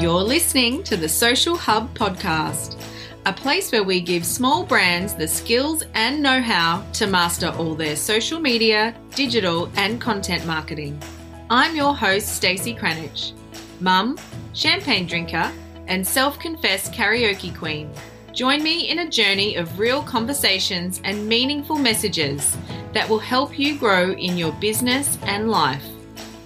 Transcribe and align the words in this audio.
You're 0.00 0.22
listening 0.22 0.84
to 0.84 0.96
the 0.96 1.08
Social 1.08 1.56
Hub 1.56 1.92
podcast, 1.98 2.80
a 3.26 3.32
place 3.32 3.72
where 3.72 3.82
we 3.82 4.00
give 4.00 4.24
small 4.24 4.64
brands 4.64 5.12
the 5.12 5.26
skills 5.26 5.82
and 5.94 6.22
know 6.22 6.40
how 6.40 6.86
to 6.92 7.08
master 7.08 7.48
all 7.58 7.74
their 7.74 7.96
social 7.96 8.38
media, 8.38 8.94
digital, 9.16 9.68
and 9.74 10.00
content 10.00 10.46
marketing. 10.46 11.02
I'm 11.50 11.74
your 11.74 11.96
host, 11.96 12.28
Stacey 12.28 12.76
Cranich, 12.76 13.32
mum, 13.80 14.16
champagne 14.54 15.08
drinker, 15.08 15.50
and 15.88 16.06
self 16.06 16.38
confessed 16.38 16.92
karaoke 16.92 17.52
queen. 17.58 17.90
Join 18.32 18.62
me 18.62 18.90
in 18.90 19.00
a 19.00 19.10
journey 19.10 19.56
of 19.56 19.80
real 19.80 20.04
conversations 20.04 21.00
and 21.02 21.26
meaningful 21.26 21.76
messages 21.76 22.56
that 22.92 23.08
will 23.08 23.18
help 23.18 23.58
you 23.58 23.76
grow 23.76 24.12
in 24.12 24.38
your 24.38 24.52
business 24.52 25.18
and 25.22 25.50
life 25.50 25.97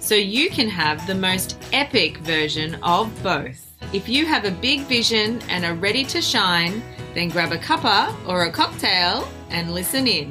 so 0.03 0.15
you 0.15 0.49
can 0.49 0.67
have 0.67 1.07
the 1.07 1.15
most 1.15 1.57
epic 1.71 2.17
version 2.17 2.75
of 2.83 3.09
both. 3.23 3.73
If 3.93 4.09
you 4.09 4.25
have 4.25 4.43
a 4.43 4.51
big 4.51 4.81
vision 4.81 5.41
and 5.47 5.63
are 5.63 5.75
ready 5.75 6.03
to 6.03 6.21
shine, 6.21 6.83
then 7.13 7.29
grab 7.29 7.53
a 7.53 7.57
cuppa 7.57 8.13
or 8.27 8.43
a 8.43 8.51
cocktail 8.51 9.25
and 9.49 9.73
listen 9.73 10.05
in. 10.05 10.27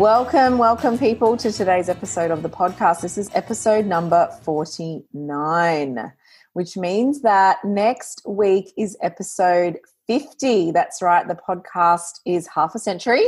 Welcome, 0.00 0.56
welcome, 0.56 0.96
people, 0.96 1.36
to 1.36 1.52
today's 1.52 1.90
episode 1.90 2.30
of 2.30 2.42
the 2.42 2.48
podcast. 2.48 3.02
This 3.02 3.18
is 3.18 3.28
episode 3.34 3.84
number 3.84 4.30
49, 4.42 6.12
which 6.54 6.78
means 6.78 7.20
that 7.20 7.62
next 7.62 8.22
week 8.26 8.72
is 8.78 8.96
episode 9.02 9.76
50. 10.08 10.72
That's 10.72 11.00
right. 11.00 11.28
The 11.28 11.36
podcast 11.36 12.20
is 12.26 12.48
half 12.48 12.74
a 12.74 12.78
century. 12.78 13.22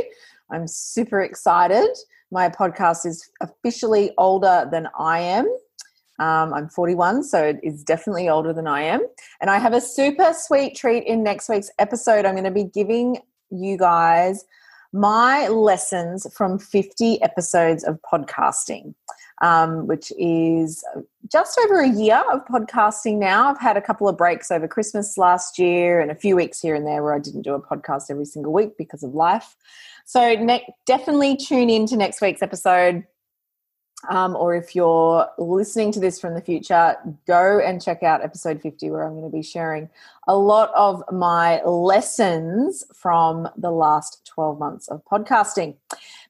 I'm 0.49 0.67
super 0.67 1.21
excited. 1.21 1.89
My 2.31 2.49
podcast 2.49 3.05
is 3.05 3.29
officially 3.39 4.11
older 4.17 4.67
than 4.69 4.87
I 4.99 5.19
am. 5.19 5.45
Um, 6.19 6.53
I'm 6.53 6.69
41, 6.69 7.23
so 7.23 7.43
it 7.43 7.59
is 7.63 7.83
definitely 7.83 8.29
older 8.29 8.53
than 8.53 8.67
I 8.67 8.81
am. 8.81 9.01
And 9.39 9.49
I 9.49 9.57
have 9.57 9.73
a 9.73 9.81
super 9.81 10.33
sweet 10.33 10.75
treat 10.75 11.05
in 11.05 11.23
next 11.23 11.49
week's 11.49 11.71
episode. 11.79 12.25
I'm 12.25 12.35
going 12.35 12.43
to 12.43 12.51
be 12.51 12.65
giving 12.65 13.17
you 13.49 13.77
guys 13.77 14.45
my 14.93 15.47
lessons 15.47 16.27
from 16.35 16.59
50 16.59 17.21
episodes 17.21 17.83
of 17.83 17.99
podcasting 18.01 18.93
um, 19.41 19.87
which 19.87 20.11
is 20.17 20.83
just 21.31 21.59
over 21.65 21.81
a 21.81 21.89
year 21.89 22.23
of 22.31 22.45
podcasting 22.45 23.17
now. 23.17 23.49
I've 23.49 23.59
had 23.59 23.75
a 23.75 23.81
couple 23.81 24.07
of 24.07 24.17
breaks 24.17 24.51
over 24.51 24.67
Christmas 24.67 25.17
last 25.17 25.57
year 25.57 25.99
and 25.99 26.11
a 26.11 26.15
few 26.15 26.35
weeks 26.35 26.61
here 26.61 26.75
and 26.75 26.85
there 26.85 27.03
where 27.03 27.13
I 27.13 27.19
didn't 27.19 27.41
do 27.41 27.55
a 27.55 27.61
podcast 27.61 28.05
every 28.09 28.25
single 28.25 28.53
week 28.53 28.77
because 28.77 29.03
of 29.03 29.13
life. 29.13 29.55
So 30.05 30.35
ne- 30.35 30.67
definitely 30.85 31.37
tune 31.37 31.69
in 31.69 31.87
to 31.87 31.97
next 31.97 32.21
week's 32.21 32.41
episode. 32.41 33.03
Um, 34.09 34.35
or 34.35 34.55
if 34.55 34.75
you're 34.75 35.27
listening 35.37 35.91
to 35.93 35.99
this 35.99 36.19
from 36.19 36.33
the 36.33 36.41
future, 36.41 36.95
go 37.27 37.59
and 37.59 37.81
check 37.81 38.03
out 38.03 38.23
episode 38.23 38.61
50, 38.61 38.89
where 38.89 39.03
I'm 39.03 39.13
going 39.13 39.29
to 39.29 39.35
be 39.35 39.43
sharing 39.43 39.89
a 40.27 40.35
lot 40.35 40.71
of 40.75 41.03
my 41.11 41.61
lessons 41.63 42.83
from 42.95 43.47
the 43.57 43.71
last 43.71 44.25
12 44.25 44.59
months 44.59 44.87
of 44.87 45.03
podcasting. 45.05 45.75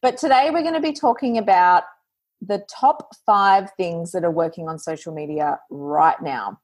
But 0.01 0.17
today 0.17 0.49
we're 0.51 0.63
going 0.63 0.73
to 0.73 0.81
be 0.81 0.93
talking 0.93 1.37
about 1.37 1.83
the 2.41 2.65
top 2.69 3.15
five 3.25 3.71
things 3.77 4.11
that 4.11 4.23
are 4.23 4.31
working 4.31 4.67
on 4.67 4.79
social 4.79 5.13
media 5.13 5.59
right 5.69 6.21
now. 6.21 6.59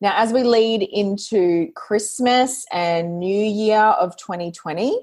Now, 0.00 0.12
as 0.16 0.32
we 0.32 0.42
lead 0.42 0.82
into 0.82 1.72
Christmas 1.74 2.66
and 2.72 3.18
New 3.18 3.44
Year 3.44 3.80
of 3.80 4.16
2020, 4.16 4.98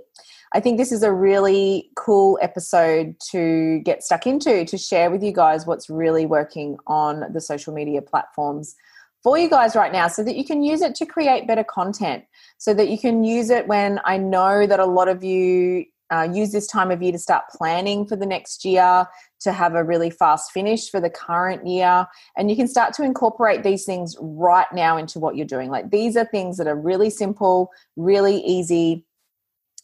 I 0.54 0.60
think 0.60 0.78
this 0.78 0.92
is 0.92 1.04
a 1.04 1.14
really 1.14 1.92
cool 1.96 2.40
episode 2.42 3.16
to 3.32 3.80
get 3.80 4.04
stuck 4.04 4.26
into 4.26 4.66
to 4.66 4.78
share 4.78 5.12
with 5.12 5.22
you 5.22 5.32
guys 5.32 5.68
what's 5.68 5.90
really 5.90 6.26
working 6.26 6.78
on 6.88 7.32
the 7.32 7.42
social 7.42 7.74
media 7.74 8.02
platforms 8.02 8.76
for 9.22 9.38
you 9.38 9.50
guys 9.50 9.76
right 9.76 9.92
now 9.92 10.08
so 10.08 10.24
that 10.24 10.36
you 10.36 10.46
can 10.46 10.64
use 10.64 10.82
it 10.82 10.96
to 10.96 11.06
create 11.06 11.46
better 11.46 11.64
content, 11.64 12.24
so 12.58 12.74
that 12.74 12.90
you 12.90 12.98
can 12.98 13.24
use 13.24 13.50
it 13.50 13.68
when 13.68 14.00
I 14.06 14.18
know 14.18 14.66
that 14.66 14.80
a 14.80 14.86
lot 14.86 15.08
of 15.08 15.24
you 15.24 15.86
uh, 16.12 16.28
use 16.32 16.52
this 16.52 16.66
time 16.66 16.90
of 16.90 17.04
year 17.04 17.12
to 17.12 17.20
start 17.20 17.44
planning 17.52 18.08
for 18.08 18.16
the 18.16 18.26
next 18.26 18.66
year, 18.66 19.06
to 19.42 19.52
have 19.52 19.76
a 19.76 19.84
really 19.84 20.10
fast 20.10 20.52
finish 20.52 20.90
for 20.90 21.00
the 21.00 21.10
current 21.10 21.68
year. 21.68 22.08
And 22.36 22.50
you 22.50 22.56
can 22.56 22.68
start 22.68 22.94
to 22.96 23.04
incorporate 23.04 23.64
these 23.64 23.86
things 23.86 24.16
right 24.20 24.66
now 24.74 24.98
into 24.98 25.20
what 25.20 25.36
you're 25.36 25.46
doing. 25.46 25.70
Like 25.70 25.92
these 25.92 26.18
are 26.18 26.26
things 26.26 26.58
that 26.58 26.66
are 26.68 26.76
really 26.76 27.12
simple, 27.12 27.70
really 27.96 28.38
easy, 28.38 29.06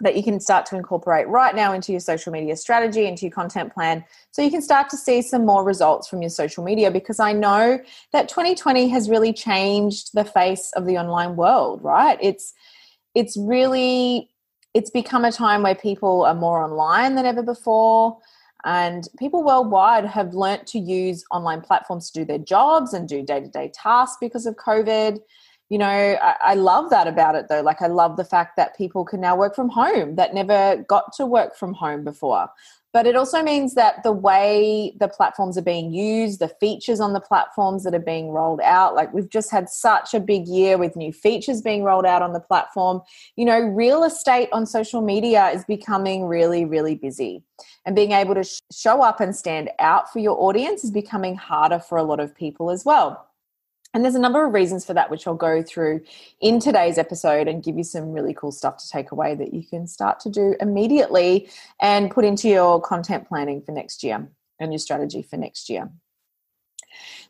that 0.02 0.16
you 0.16 0.24
can 0.24 0.40
start 0.40 0.66
to 0.68 0.76
incorporate 0.76 1.28
right 1.28 1.56
now 1.56 1.72
into 1.72 1.92
your 1.92 2.02
social 2.02 2.32
media 2.32 2.56
strategy, 2.58 3.06
into 3.06 3.24
your 3.26 3.32
content 3.32 3.74
plan, 3.74 4.04
so 4.32 4.42
you 4.42 4.52
can 4.52 4.62
start 4.62 4.90
to 4.90 4.98
see 4.98 5.22
some 5.22 5.46
more 5.46 5.64
results 5.64 6.08
from 6.08 6.22
your 6.22 6.30
social 6.30 6.64
media. 6.64 6.92
Because 6.92 7.20
I 7.20 7.32
know 7.32 7.80
that 8.12 8.28
2020 8.28 8.90
has 8.90 9.10
really 9.10 9.32
changed 9.32 10.10
the 10.14 10.26
face 10.26 10.72
of 10.76 10.86
the 10.86 10.98
online 10.98 11.36
world, 11.36 11.82
right? 11.84 12.18
It's 12.22 12.54
it's 13.14 13.38
really 13.38 14.30
it's 14.74 14.90
become 14.90 15.24
a 15.24 15.32
time 15.32 15.64
where 15.64 15.76
people 15.76 16.24
are 16.24 16.36
more 16.36 16.62
online 16.62 17.16
than 17.16 17.26
ever 17.26 17.42
before. 17.42 18.18
And 18.66 19.08
people 19.18 19.44
worldwide 19.44 20.06
have 20.06 20.34
learnt 20.34 20.66
to 20.68 20.80
use 20.80 21.24
online 21.32 21.62
platforms 21.62 22.10
to 22.12 22.20
do 22.20 22.26
their 22.26 22.40
jobs 22.40 22.94
and 22.94 23.08
do 23.08 23.24
day 23.24 23.40
to 23.40 23.48
day 23.48 23.72
tasks 23.74 24.18
because 24.20 24.46
of 24.46 24.56
COVID. 24.56 25.20
You 25.70 25.80
know, 25.80 25.88
I, 25.88 26.36
I, 26.42 26.53
love 26.53 26.92
that 26.92 27.08
about 27.08 27.34
it 27.34 27.48
though. 27.50 27.62
Like, 27.62 27.81
I 27.81 27.88
love 27.88 28.18
the 28.18 28.24
fact 28.24 28.56
that 28.56 28.78
people 28.78 29.03
can 29.03 29.20
now 29.20 29.36
work 29.36 29.56
from 29.56 29.70
home 29.70 30.16
that 30.16 30.34
never 30.34 30.84
got 30.88 31.12
to 31.14 31.26
work 31.26 31.56
from 31.56 31.74
home 31.74 32.03
before. 32.03 32.50
But 32.96 33.08
it 33.08 33.18
also 33.18 33.44
means 33.44 33.74
that 33.74 34.03
the 34.03 34.14
way 34.14 34.96
the 35.02 35.09
platforms 35.09 35.58
are 35.58 35.62
being 35.62 35.92
used, 35.94 36.40
the 36.40 36.48
features 36.48 37.02
on 37.02 37.12
the 37.12 37.20
platforms 37.20 37.84
that 37.84 37.94
are 37.94 38.00
being 38.00 38.30
rolled 38.30 38.62
out, 38.62 38.96
like 38.96 39.14
we've 39.14 39.30
just 39.30 39.52
had 39.52 39.68
such 39.68 40.14
a 40.14 40.20
big 40.22 40.48
year 40.48 40.78
with 40.78 40.96
new 40.96 41.12
features 41.12 41.62
being 41.62 41.84
rolled 41.84 42.06
out 42.06 42.22
on 42.22 42.32
the 42.32 42.40
platform. 42.40 43.02
You 43.36 43.44
know, 43.44 43.59
real 43.59 44.06
estate 44.06 44.47
on 44.53 44.66
social 44.66 45.02
media 45.02 45.50
is 45.50 45.66
becoming 45.66 46.24
really, 46.24 46.64
really 46.64 46.96
busy. 46.96 47.44
And 47.86 47.97
being 47.97 48.14
able 48.14 48.36
to 48.36 48.46
sh- 48.46 48.62
show 48.72 49.02
up 49.02 49.20
and 49.20 49.36
stand 49.36 49.72
out 49.80 50.14
for 50.14 50.20
your 50.20 50.40
audience 50.42 50.86
is 50.86 50.92
becoming 50.92 51.36
harder 51.36 51.80
for 51.80 51.97
a 51.97 52.03
lot 52.03 52.22
of 52.22 52.34
people 52.34 52.72
as 52.72 52.86
well. 52.86 53.28
And 53.96 54.04
there's 54.04 54.16
a 54.16 54.20
number 54.20 54.46
of 54.46 54.54
reasons 54.54 54.86
for 54.86 54.94
that, 54.94 55.10
which 55.10 55.26
I'll 55.26 55.36
go 55.36 55.64
through 55.64 56.02
in 56.42 56.60
today's 56.60 56.98
episode 56.98 57.48
and 57.48 57.64
give 57.64 57.78
you 57.78 57.84
some 57.86 58.12
really 58.12 58.34
cool 58.34 58.52
stuff 58.52 58.76
to 58.80 58.90
take 58.90 59.12
away 59.12 59.36
that 59.36 59.54
you 59.54 59.64
can 59.64 59.88
start 59.88 60.20
to 60.20 60.30
do 60.30 60.54
immediately 60.60 61.50
and 61.82 62.12
put 62.12 62.26
into 62.26 62.50
your 62.50 62.82
content 62.82 63.26
planning 63.26 63.62
for 63.62 63.72
next 63.72 64.04
year 64.04 64.28
and 64.60 64.74
your 64.74 64.80
strategy 64.80 65.22
for 65.22 65.38
next 65.38 65.70
year. 65.70 65.90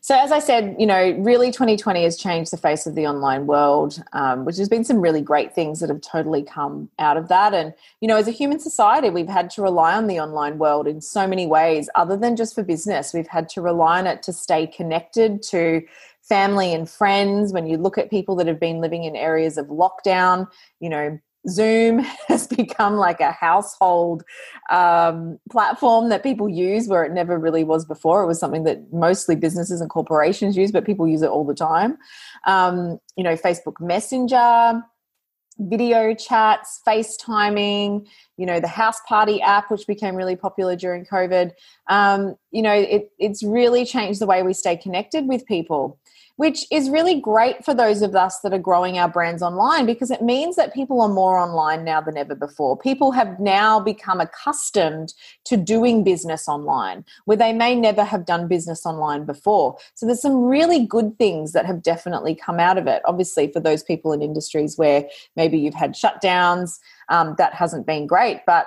So, 0.00 0.16
as 0.16 0.30
I 0.30 0.38
said, 0.38 0.76
you 0.78 0.86
know, 0.86 1.16
really 1.18 1.50
2020 1.50 2.02
has 2.04 2.16
changed 2.16 2.52
the 2.52 2.56
face 2.56 2.86
of 2.86 2.94
the 2.94 3.06
online 3.06 3.46
world, 3.46 4.02
um, 4.12 4.44
which 4.44 4.56
has 4.56 4.68
been 4.68 4.84
some 4.84 5.00
really 5.00 5.20
great 5.20 5.54
things 5.54 5.80
that 5.80 5.88
have 5.88 6.00
totally 6.00 6.42
come 6.42 6.88
out 6.98 7.16
of 7.16 7.28
that. 7.28 7.54
And, 7.54 7.74
you 8.00 8.06
know, 8.06 8.16
as 8.16 8.28
a 8.28 8.32
human 8.32 8.60
society, 8.60 9.10
we've 9.10 9.28
had 9.28 9.50
to 9.50 9.62
rely 9.62 9.94
on 9.94 10.06
the 10.06 10.20
online 10.20 10.58
world 10.58 10.86
in 10.86 11.00
so 11.00 11.26
many 11.26 11.46
ways, 11.46 11.88
other 11.94 12.16
than 12.16 12.36
just 12.36 12.54
for 12.54 12.62
business. 12.62 13.12
We've 13.12 13.26
had 13.26 13.48
to 13.50 13.60
rely 13.60 13.98
on 13.98 14.06
it 14.06 14.22
to 14.24 14.32
stay 14.32 14.66
connected, 14.66 15.42
to 15.44 15.82
family 16.28 16.72
and 16.74 16.88
friends, 16.88 17.52
when 17.52 17.66
you 17.66 17.76
look 17.76 17.98
at 17.98 18.10
people 18.10 18.36
that 18.36 18.46
have 18.46 18.60
been 18.60 18.80
living 18.80 19.04
in 19.04 19.14
areas 19.14 19.56
of 19.56 19.66
lockdown, 19.66 20.48
you 20.80 20.88
know, 20.88 21.18
Zoom 21.48 21.98
has 22.28 22.46
become 22.46 22.96
like 22.96 23.20
a 23.20 23.32
household 23.32 24.24
um, 24.70 25.38
platform 25.50 26.08
that 26.08 26.22
people 26.22 26.48
use 26.48 26.88
where 26.88 27.04
it 27.04 27.12
never 27.12 27.38
really 27.38 27.64
was 27.64 27.84
before. 27.84 28.22
It 28.22 28.26
was 28.26 28.40
something 28.40 28.64
that 28.64 28.92
mostly 28.92 29.36
businesses 29.36 29.80
and 29.80 29.90
corporations 29.90 30.56
use, 30.56 30.72
but 30.72 30.84
people 30.84 31.06
use 31.06 31.22
it 31.22 31.30
all 31.30 31.44
the 31.44 31.54
time. 31.54 31.98
Um, 32.46 32.98
you 33.16 33.22
know, 33.22 33.36
Facebook 33.36 33.80
Messenger, 33.80 34.82
video 35.58 36.14
chats, 36.14 36.80
FaceTiming, 36.86 38.06
you 38.36 38.46
know, 38.46 38.60
the 38.60 38.68
house 38.68 39.00
party 39.08 39.40
app, 39.40 39.70
which 39.70 39.86
became 39.86 40.14
really 40.14 40.36
popular 40.36 40.76
during 40.76 41.04
COVID. 41.06 41.52
Um, 41.88 42.36
you 42.50 42.62
know, 42.62 42.74
it, 42.74 43.10
it's 43.18 43.42
really 43.42 43.84
changed 43.84 44.20
the 44.20 44.26
way 44.26 44.42
we 44.42 44.52
stay 44.52 44.76
connected 44.76 45.26
with 45.26 45.46
people 45.46 45.98
which 46.36 46.66
is 46.70 46.90
really 46.90 47.20
great 47.20 47.64
for 47.64 47.74
those 47.74 48.02
of 48.02 48.14
us 48.14 48.40
that 48.40 48.52
are 48.52 48.58
growing 48.58 48.98
our 48.98 49.08
brands 49.08 49.42
online 49.42 49.86
because 49.86 50.10
it 50.10 50.22
means 50.22 50.56
that 50.56 50.74
people 50.74 51.00
are 51.00 51.08
more 51.08 51.38
online 51.38 51.84
now 51.84 52.00
than 52.00 52.16
ever 52.16 52.34
before. 52.34 52.76
People 52.76 53.10
have 53.12 53.40
now 53.40 53.80
become 53.80 54.20
accustomed 54.20 55.14
to 55.44 55.56
doing 55.56 56.04
business 56.04 56.48
online 56.48 57.04
where 57.24 57.36
they 57.36 57.52
may 57.52 57.74
never 57.74 58.04
have 58.04 58.26
done 58.26 58.48
business 58.48 58.84
online 58.84 59.24
before. 59.24 59.76
So 59.94 60.06
there's 60.06 60.22
some 60.22 60.44
really 60.44 60.86
good 60.86 61.18
things 61.18 61.52
that 61.52 61.66
have 61.66 61.82
definitely 61.82 62.34
come 62.34 62.60
out 62.60 62.78
of 62.78 62.86
it. 62.86 63.02
Obviously, 63.06 63.50
for 63.50 63.60
those 63.60 63.82
people 63.82 64.12
in 64.12 64.22
industries 64.22 64.76
where 64.76 65.08
maybe 65.36 65.58
you've 65.58 65.74
had 65.74 65.94
shutdowns, 65.94 66.78
um, 67.08 67.34
that 67.38 67.54
hasn't 67.54 67.86
been 67.86 68.06
great. 68.06 68.40
But 68.46 68.66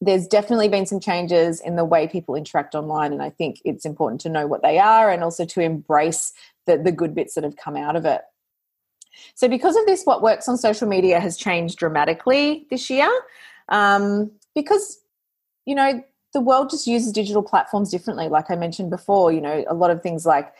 there's 0.00 0.26
definitely 0.26 0.68
been 0.68 0.84
some 0.84 1.00
changes 1.00 1.60
in 1.60 1.76
the 1.76 1.84
way 1.84 2.06
people 2.06 2.34
interact 2.34 2.74
online 2.74 3.12
and 3.12 3.22
i 3.22 3.30
think 3.30 3.60
it's 3.64 3.86
important 3.86 4.20
to 4.20 4.28
know 4.28 4.46
what 4.46 4.62
they 4.62 4.78
are 4.78 5.10
and 5.10 5.24
also 5.24 5.44
to 5.46 5.60
embrace 5.60 6.34
the, 6.66 6.78
the 6.78 6.92
good 6.92 7.14
bits 7.14 7.34
that 7.34 7.44
have 7.44 7.56
come 7.56 7.76
out 7.76 7.96
of 7.96 8.04
it. 8.04 8.22
So, 9.34 9.48
because 9.48 9.76
of 9.76 9.86
this, 9.86 10.04
what 10.04 10.22
works 10.22 10.48
on 10.48 10.58
social 10.58 10.86
media 10.88 11.20
has 11.20 11.36
changed 11.36 11.78
dramatically 11.78 12.66
this 12.70 12.90
year. 12.90 13.10
Um, 13.68 14.30
because, 14.54 15.00
you 15.64 15.74
know, 15.74 16.02
the 16.32 16.40
world 16.40 16.70
just 16.70 16.86
uses 16.86 17.12
digital 17.12 17.42
platforms 17.42 17.90
differently. 17.90 18.28
Like 18.28 18.50
I 18.50 18.56
mentioned 18.56 18.90
before, 18.90 19.32
you 19.32 19.40
know, 19.40 19.64
a 19.68 19.74
lot 19.74 19.90
of 19.90 20.02
things 20.02 20.26
like 20.26 20.52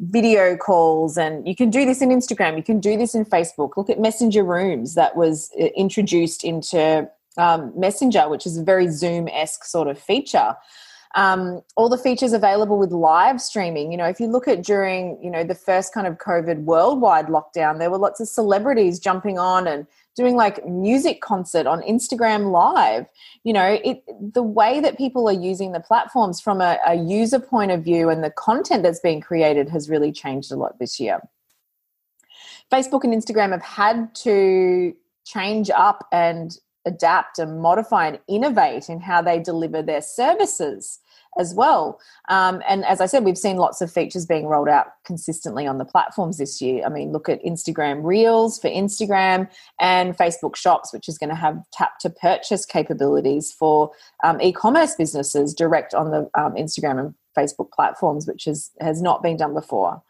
video 0.00 0.56
calls 0.56 1.16
and 1.16 1.46
you 1.48 1.56
can 1.56 1.70
do 1.70 1.84
this 1.86 2.02
in 2.02 2.10
Instagram, 2.10 2.56
you 2.56 2.62
can 2.62 2.80
do 2.80 2.96
this 2.96 3.14
in 3.14 3.24
Facebook. 3.24 3.76
Look 3.76 3.90
at 3.90 4.00
Messenger 4.00 4.44
Rooms 4.44 4.94
that 4.94 5.16
was 5.16 5.50
uh, 5.60 5.64
introduced 5.76 6.44
into 6.44 7.08
um, 7.36 7.72
Messenger, 7.76 8.28
which 8.28 8.46
is 8.46 8.58
a 8.58 8.62
very 8.62 8.88
Zoom 8.88 9.28
esque 9.28 9.64
sort 9.64 9.88
of 9.88 9.98
feature. 9.98 10.56
Um, 11.14 11.62
all 11.76 11.88
the 11.88 11.98
features 11.98 12.32
available 12.32 12.78
with 12.78 12.92
live 12.92 13.40
streaming. 13.40 13.90
You 13.90 13.98
know, 13.98 14.04
if 14.04 14.20
you 14.20 14.26
look 14.26 14.46
at 14.46 14.62
during, 14.62 15.18
you 15.22 15.30
know, 15.30 15.42
the 15.42 15.54
first 15.54 15.94
kind 15.94 16.06
of 16.06 16.18
COVID 16.18 16.64
worldwide 16.64 17.28
lockdown, 17.28 17.78
there 17.78 17.90
were 17.90 17.98
lots 17.98 18.20
of 18.20 18.28
celebrities 18.28 18.98
jumping 18.98 19.38
on 19.38 19.66
and 19.66 19.86
doing 20.14 20.36
like 20.36 20.66
music 20.66 21.20
concert 21.20 21.66
on 21.66 21.80
Instagram 21.82 22.50
live. 22.50 23.06
You 23.44 23.52
know, 23.52 23.78
it 23.82 24.02
the 24.34 24.42
way 24.42 24.80
that 24.80 24.98
people 24.98 25.28
are 25.28 25.32
using 25.32 25.72
the 25.72 25.80
platforms 25.80 26.40
from 26.40 26.60
a, 26.60 26.78
a 26.86 26.96
user 26.96 27.38
point 27.38 27.70
of 27.70 27.84
view 27.84 28.10
and 28.10 28.22
the 28.22 28.30
content 28.30 28.82
that's 28.82 29.00
being 29.00 29.20
created 29.20 29.68
has 29.70 29.88
really 29.88 30.12
changed 30.12 30.52
a 30.52 30.56
lot 30.56 30.78
this 30.78 30.98
year. 30.98 31.20
Facebook 32.70 33.04
and 33.04 33.14
Instagram 33.14 33.52
have 33.52 33.62
had 33.62 34.14
to 34.16 34.94
change 35.24 35.70
up 35.70 36.06
and 36.12 36.58
adapt 36.88 37.38
and 37.38 37.60
modify 37.60 38.08
and 38.08 38.18
innovate 38.26 38.88
in 38.88 39.00
how 39.00 39.22
they 39.22 39.38
deliver 39.38 39.82
their 39.82 40.02
services 40.02 40.98
as 41.38 41.54
well. 41.54 42.00
Um, 42.28 42.62
and 42.68 42.84
as 42.84 43.00
I 43.00 43.06
said, 43.06 43.24
we've 43.24 43.38
seen 43.38 43.56
lots 43.56 43.80
of 43.80 43.92
features 43.92 44.26
being 44.26 44.46
rolled 44.46 44.68
out 44.68 44.86
consistently 45.04 45.66
on 45.66 45.78
the 45.78 45.84
platforms 45.84 46.38
this 46.38 46.60
year. 46.60 46.84
I 46.84 46.88
mean, 46.88 47.12
look 47.12 47.28
at 47.28 47.42
Instagram 47.44 48.02
Reels 48.02 48.58
for 48.58 48.68
Instagram 48.68 49.48
and 49.78 50.16
Facebook 50.16 50.56
Shops, 50.56 50.92
which 50.92 51.08
is 51.08 51.16
going 51.16 51.30
to 51.30 51.36
have 51.36 51.62
tap 51.72 51.98
to 52.00 52.10
purchase 52.10 52.66
capabilities 52.66 53.52
for 53.52 53.92
um, 54.24 54.40
e 54.40 54.52
commerce 54.52 54.96
businesses 54.96 55.54
direct 55.54 55.94
on 55.94 56.10
the 56.10 56.30
um, 56.34 56.54
Instagram 56.54 56.98
and 56.98 57.14
Facebook 57.36 57.70
platforms, 57.70 58.26
which 58.26 58.44
has, 58.46 58.70
has 58.80 59.00
not 59.00 59.22
been 59.22 59.36
done 59.36 59.54
before. 59.54 60.02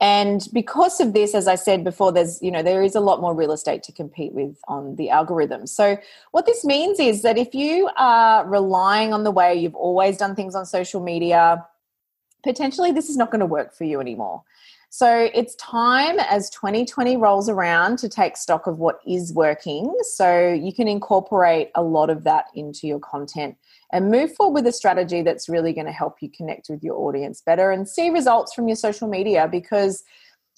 And 0.00 0.48
because 0.54 0.98
of 0.98 1.12
this 1.12 1.34
as 1.34 1.46
i 1.46 1.54
said 1.54 1.84
before 1.84 2.10
there's 2.10 2.40
you 2.40 2.50
know 2.50 2.62
there 2.62 2.82
is 2.82 2.94
a 2.94 3.00
lot 3.00 3.20
more 3.20 3.34
real 3.34 3.52
estate 3.52 3.82
to 3.82 3.92
compete 3.92 4.32
with 4.32 4.56
on 4.66 4.96
the 4.96 5.10
algorithm. 5.10 5.66
So 5.66 5.98
what 6.30 6.46
this 6.46 6.64
means 6.64 6.98
is 6.98 7.22
that 7.22 7.36
if 7.36 7.54
you 7.54 7.90
are 7.96 8.46
relying 8.46 9.12
on 9.12 9.24
the 9.24 9.30
way 9.30 9.54
you've 9.54 9.74
always 9.74 10.16
done 10.16 10.34
things 10.34 10.54
on 10.54 10.64
social 10.64 11.02
media 11.02 11.66
potentially 12.42 12.92
this 12.92 13.10
is 13.10 13.16
not 13.16 13.30
going 13.30 13.40
to 13.40 13.46
work 13.46 13.74
for 13.74 13.84
you 13.84 14.00
anymore. 14.00 14.42
So 14.92 15.30
it's 15.32 15.54
time 15.54 16.18
as 16.18 16.50
2020 16.50 17.16
rolls 17.16 17.48
around 17.48 17.98
to 17.98 18.08
take 18.08 18.36
stock 18.36 18.66
of 18.66 18.78
what 18.78 18.98
is 19.06 19.32
working. 19.32 19.94
So 20.02 20.52
you 20.52 20.72
can 20.72 20.88
incorporate 20.88 21.70
a 21.76 21.82
lot 21.82 22.10
of 22.10 22.24
that 22.24 22.46
into 22.56 22.88
your 22.88 22.98
content 22.98 23.56
and 23.92 24.10
move 24.10 24.34
forward 24.34 24.54
with 24.54 24.66
a 24.66 24.72
strategy 24.72 25.22
that's 25.22 25.48
really 25.48 25.72
going 25.72 25.86
to 25.86 25.92
help 25.92 26.16
you 26.20 26.30
connect 26.30 26.68
with 26.68 26.82
your 26.82 26.96
audience 26.96 27.40
better 27.40 27.70
and 27.70 27.88
see 27.88 28.10
results 28.10 28.52
from 28.52 28.68
your 28.68 28.76
social 28.76 29.08
media 29.08 29.48
because 29.50 30.02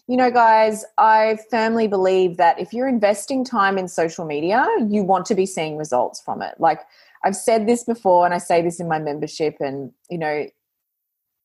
you 0.08 0.16
know 0.16 0.30
guys 0.30 0.84
i 0.98 1.38
firmly 1.50 1.86
believe 1.86 2.36
that 2.36 2.58
if 2.58 2.72
you're 2.72 2.88
investing 2.88 3.44
time 3.44 3.78
in 3.78 3.86
social 3.86 4.24
media 4.24 4.66
you 4.88 5.02
want 5.02 5.24
to 5.26 5.34
be 5.34 5.46
seeing 5.46 5.76
results 5.76 6.20
from 6.20 6.42
it. 6.42 6.54
Like 6.58 6.80
i've 7.24 7.36
said 7.36 7.66
this 7.66 7.84
before 7.84 8.24
and 8.24 8.34
i 8.34 8.38
say 8.38 8.62
this 8.62 8.80
in 8.80 8.88
my 8.88 8.98
membership 8.98 9.56
and 9.60 9.92
you 10.10 10.18
know 10.18 10.46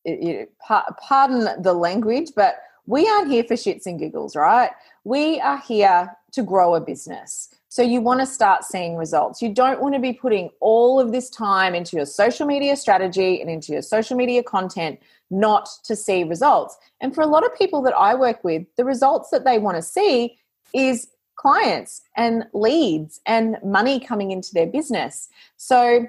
it, 0.05 0.39
it, 0.39 0.53
pardon 0.59 1.61
the 1.61 1.73
language 1.73 2.29
but 2.35 2.57
we 2.87 3.07
aren't 3.07 3.29
here 3.29 3.43
for 3.43 3.55
shits 3.55 3.85
and 3.85 3.99
giggles 3.99 4.35
right? 4.35 4.71
We 5.03 5.39
are 5.41 5.59
here 5.59 6.15
to 6.31 6.43
grow 6.43 6.73
a 6.75 6.81
business 6.81 7.49
so 7.69 7.81
you 7.81 7.99
want 7.99 8.21
to 8.21 8.25
start 8.25 8.63
seeing 8.63 8.95
results. 8.95 9.41
You 9.41 9.53
don't 9.53 9.81
want 9.81 9.93
to 9.93 9.99
be 9.99 10.13
putting 10.13 10.49
all 10.61 10.99
of 10.99 11.11
this 11.11 11.29
time 11.29 11.75
into 11.75 11.97
your 11.97 12.05
social 12.05 12.47
media 12.47 12.75
strategy 12.75 13.41
and 13.41 13.49
into 13.49 13.73
your 13.73 13.81
social 13.81 14.15
media 14.15 14.41
content 14.41 14.99
not 15.29 15.69
to 15.83 15.95
see 15.95 16.23
results. 16.23 16.77
And 17.01 17.13
for 17.13 17.21
a 17.21 17.27
lot 17.27 17.45
of 17.45 17.53
people 17.55 17.81
that 17.83 17.93
I 17.93 18.15
work 18.15 18.43
with, 18.43 18.65
the 18.77 18.85
results 18.85 19.29
that 19.31 19.43
they 19.43 19.59
want 19.59 19.75
to 19.75 19.83
see 19.83 20.37
is 20.73 21.09
clients 21.35 22.01
and 22.15 22.45
leads 22.53 23.19
and 23.25 23.57
money 23.63 23.99
coming 23.99 24.31
into 24.31 24.53
their 24.53 24.67
business. 24.67 25.29
So 25.57 26.07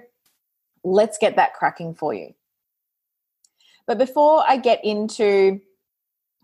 let's 0.84 1.18
get 1.18 1.36
that 1.36 1.54
cracking 1.54 1.94
for 1.94 2.14
you. 2.14 2.34
But 3.86 3.98
before 3.98 4.44
I 4.46 4.58
get 4.58 4.84
into 4.84 5.60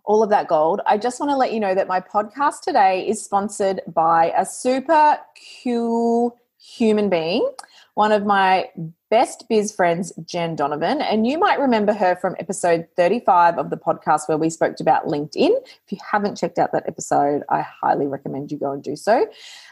all 0.05 0.23
of 0.23 0.31
that 0.31 0.49
gold, 0.49 0.81
I 0.87 0.99
just 0.99 1.19
want 1.19 1.31
to 1.31 1.37
let 1.37 1.53
you 1.53 1.61
know 1.61 1.75
that 1.75 1.89
my 1.89 2.01
podcast 2.01 2.61
today 2.61 3.07
is 3.09 3.23
sponsored 3.23 3.81
by 3.93 4.33
a 4.37 4.45
super 4.45 5.19
cool 5.63 6.39
human 6.59 7.09
being, 7.09 7.49
one 7.95 8.13
of 8.13 8.25
my 8.25 8.69
best 9.15 9.49
biz 9.49 9.71
friends, 9.71 10.13
Jen 10.27 10.57
Donovan. 10.57 11.01
And 11.01 11.25
you 11.25 11.39
might 11.39 11.61
remember 11.61 11.93
her 11.93 12.17
from 12.17 12.35
episode 12.41 12.89
35 12.97 13.59
of 13.59 13.71
the 13.71 13.77
podcast 13.77 14.27
where 14.27 14.37
we 14.37 14.51
spoke 14.51 14.75
about 14.81 15.07
LinkedIn. 15.07 15.53
If 15.63 15.93
you 15.93 15.99
haven't 16.11 16.37
checked 16.37 16.59
out 16.59 16.73
that 16.73 16.83
episode, 16.89 17.45
I 17.49 17.61
highly 17.61 18.09
recommend 18.09 18.51
you 18.51 18.59
go 18.59 18.73
and 18.73 18.83
do 18.83 18.97
so. 18.97 19.29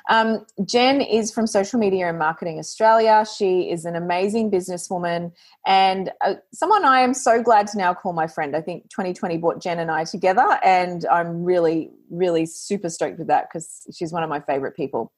Um, 0.09 0.47
Jen 0.65 1.01
is 1.01 1.33
from 1.33 1.49
Social 1.49 1.81
Media 1.81 2.09
and 2.09 2.21
Marketing 2.21 2.61
Australia. 2.61 3.27
She 3.37 3.69
is 3.69 3.85
an 3.85 3.97
amazing 3.97 4.49
businesswoman 4.49 5.33
and 5.67 6.13
uh, 6.21 6.35
someone 6.53 6.85
I 6.85 7.01
am 7.01 7.13
so 7.13 7.43
glad 7.43 7.67
to 7.69 7.79
now 7.79 7.95
call 7.95 8.13
my 8.13 8.29
friend. 8.29 8.55
I 8.55 8.61
think 8.61 8.91
2020 8.91 9.39
brought 9.39 9.61
Jen 9.61 9.81
and 9.81 9.91
I 9.91 10.05
together, 10.05 10.61
and 10.63 11.05
I'm 11.07 11.43
really, 11.43 11.91
really 12.11 12.47
super 12.47 12.89
stoked 12.89 13.19
with 13.19 13.27
that 13.27 13.49
because 13.49 13.89
she's 13.93 14.13
one 14.13 14.23
of 14.23 14.31
my 14.31 14.39
favorite 14.39 14.77
people. 14.77 15.11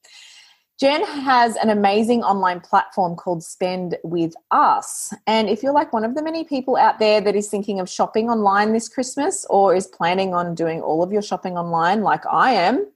Jen 0.77 1.05
has 1.05 1.55
an 1.55 1.69
amazing 1.69 2.21
online 2.21 2.59
platform 2.59 3.15
called 3.15 3.41
Spend 3.43 3.97
with 4.03 4.33
Us. 4.51 5.13
And 5.25 5.49
if 5.49 5.63
you're 5.63 5.71
like 5.71 5.93
one 5.93 6.03
of 6.03 6.15
the 6.15 6.23
many 6.23 6.43
people 6.43 6.75
out 6.75 6.99
there 6.99 7.21
that 7.21 7.33
is 7.33 7.47
thinking 7.47 7.79
of 7.79 7.89
shopping 7.89 8.29
online 8.29 8.73
this 8.73 8.89
Christmas 8.89 9.45
or 9.49 9.73
is 9.73 9.87
planning 9.87 10.33
on 10.33 10.53
doing 10.53 10.81
all 10.81 11.01
of 11.01 11.13
your 11.13 11.21
shopping 11.21 11.57
online, 11.57 12.01
like 12.01 12.25
I 12.29 12.51
am, 12.51 12.91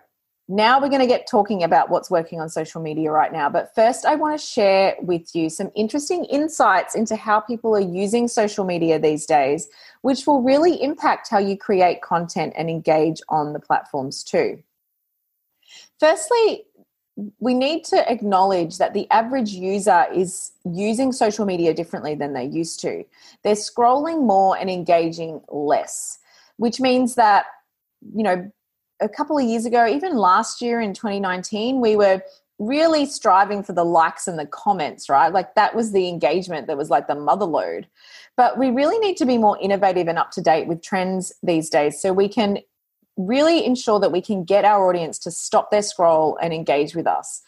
now 0.48 0.80
we're 0.80 0.88
going 0.88 1.02
to 1.02 1.06
get 1.06 1.26
talking 1.26 1.62
about 1.62 1.90
what's 1.90 2.10
working 2.10 2.40
on 2.40 2.48
social 2.48 2.80
media 2.80 3.10
right 3.10 3.32
now. 3.32 3.50
But 3.50 3.74
first, 3.74 4.06
I 4.06 4.14
want 4.14 4.40
to 4.40 4.44
share 4.44 4.96
with 5.02 5.34
you 5.34 5.50
some 5.50 5.70
interesting 5.76 6.24
insights 6.24 6.94
into 6.94 7.16
how 7.16 7.40
people 7.40 7.76
are 7.76 7.80
using 7.80 8.28
social 8.28 8.64
media 8.64 8.98
these 8.98 9.26
days, 9.26 9.68
which 10.00 10.26
will 10.26 10.42
really 10.42 10.82
impact 10.82 11.28
how 11.28 11.38
you 11.38 11.56
create 11.56 12.00
content 12.00 12.54
and 12.56 12.70
engage 12.70 13.20
on 13.28 13.52
the 13.52 13.60
platforms 13.60 14.24
too. 14.24 14.62
Firstly, 16.00 16.64
we 17.40 17.52
need 17.52 17.84
to 17.84 18.10
acknowledge 18.10 18.78
that 18.78 18.94
the 18.94 19.10
average 19.10 19.50
user 19.50 20.06
is 20.14 20.52
using 20.64 21.12
social 21.12 21.44
media 21.44 21.74
differently 21.74 22.14
than 22.14 22.32
they 22.32 22.44
used 22.44 22.80
to. 22.80 23.04
They're 23.44 23.54
scrolling 23.54 24.24
more 24.24 24.56
and 24.56 24.70
engaging 24.70 25.42
less, 25.48 26.20
which 26.56 26.80
means 26.80 27.16
that, 27.16 27.46
you 28.14 28.22
know, 28.22 28.50
a 29.00 29.08
couple 29.08 29.38
of 29.38 29.44
years 29.44 29.64
ago, 29.64 29.86
even 29.86 30.16
last 30.16 30.60
year 30.60 30.80
in 30.80 30.92
2019, 30.92 31.80
we 31.80 31.96
were 31.96 32.22
really 32.58 33.06
striving 33.06 33.62
for 33.62 33.72
the 33.72 33.84
likes 33.84 34.26
and 34.26 34.38
the 34.38 34.46
comments, 34.46 35.08
right? 35.08 35.32
Like 35.32 35.54
that 35.54 35.74
was 35.74 35.92
the 35.92 36.08
engagement 36.08 36.66
that 36.66 36.76
was 36.76 36.90
like 36.90 37.06
the 37.06 37.14
mother 37.14 37.44
load. 37.44 37.86
But 38.36 38.58
we 38.58 38.70
really 38.70 38.98
need 38.98 39.16
to 39.18 39.26
be 39.26 39.38
more 39.38 39.58
innovative 39.60 40.08
and 40.08 40.18
up 40.18 40.32
to 40.32 40.40
date 40.40 40.66
with 40.66 40.82
trends 40.82 41.32
these 41.42 41.70
days 41.70 42.00
so 42.00 42.12
we 42.12 42.28
can 42.28 42.58
really 43.16 43.64
ensure 43.64 44.00
that 44.00 44.12
we 44.12 44.20
can 44.20 44.44
get 44.44 44.64
our 44.64 44.88
audience 44.88 45.18
to 45.20 45.30
stop 45.30 45.70
their 45.70 45.82
scroll 45.82 46.38
and 46.40 46.52
engage 46.52 46.94
with 46.94 47.06
us. 47.06 47.42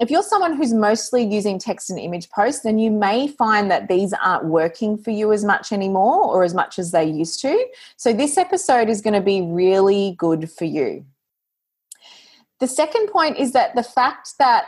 If 0.00 0.12
you're 0.12 0.22
someone 0.22 0.56
who's 0.56 0.72
mostly 0.72 1.24
using 1.24 1.58
text 1.58 1.90
and 1.90 1.98
image 1.98 2.30
posts, 2.30 2.62
then 2.62 2.78
you 2.78 2.90
may 2.90 3.26
find 3.26 3.68
that 3.70 3.88
these 3.88 4.12
aren't 4.22 4.44
working 4.44 4.96
for 4.96 5.10
you 5.10 5.32
as 5.32 5.44
much 5.44 5.72
anymore 5.72 6.24
or 6.24 6.44
as 6.44 6.54
much 6.54 6.78
as 6.78 6.92
they 6.92 7.04
used 7.04 7.40
to. 7.40 7.66
So, 7.96 8.12
this 8.12 8.38
episode 8.38 8.88
is 8.88 9.00
going 9.00 9.14
to 9.14 9.20
be 9.20 9.42
really 9.42 10.14
good 10.16 10.50
for 10.50 10.66
you. 10.66 11.04
The 12.60 12.68
second 12.68 13.08
point 13.08 13.38
is 13.38 13.52
that 13.52 13.74
the 13.74 13.82
fact 13.82 14.34
that 14.38 14.66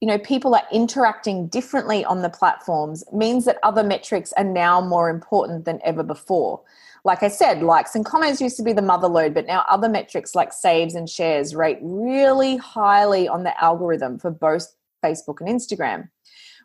you 0.00 0.08
know 0.08 0.18
people 0.18 0.54
are 0.54 0.66
interacting 0.72 1.48
differently 1.48 2.04
on 2.04 2.22
the 2.22 2.30
platforms 2.30 3.04
means 3.12 3.44
that 3.44 3.58
other 3.62 3.84
metrics 3.84 4.32
are 4.32 4.44
now 4.44 4.80
more 4.80 5.08
important 5.08 5.64
than 5.66 5.80
ever 5.84 6.02
before 6.02 6.62
like 7.04 7.22
I 7.22 7.28
said, 7.28 7.62
likes 7.62 7.94
and 7.94 8.04
comments 8.04 8.40
used 8.40 8.56
to 8.56 8.62
be 8.62 8.72
the 8.72 8.82
mother 8.82 9.08
load, 9.08 9.34
but 9.34 9.46
now 9.46 9.64
other 9.68 9.88
metrics 9.88 10.34
like 10.34 10.52
saves 10.52 10.94
and 10.94 11.08
shares 11.08 11.54
rate 11.54 11.78
really 11.80 12.56
highly 12.56 13.28
on 13.28 13.44
the 13.44 13.62
algorithm 13.62 14.18
for 14.18 14.30
both 14.30 14.74
Facebook 15.04 15.40
and 15.40 15.48
Instagram, 15.48 16.08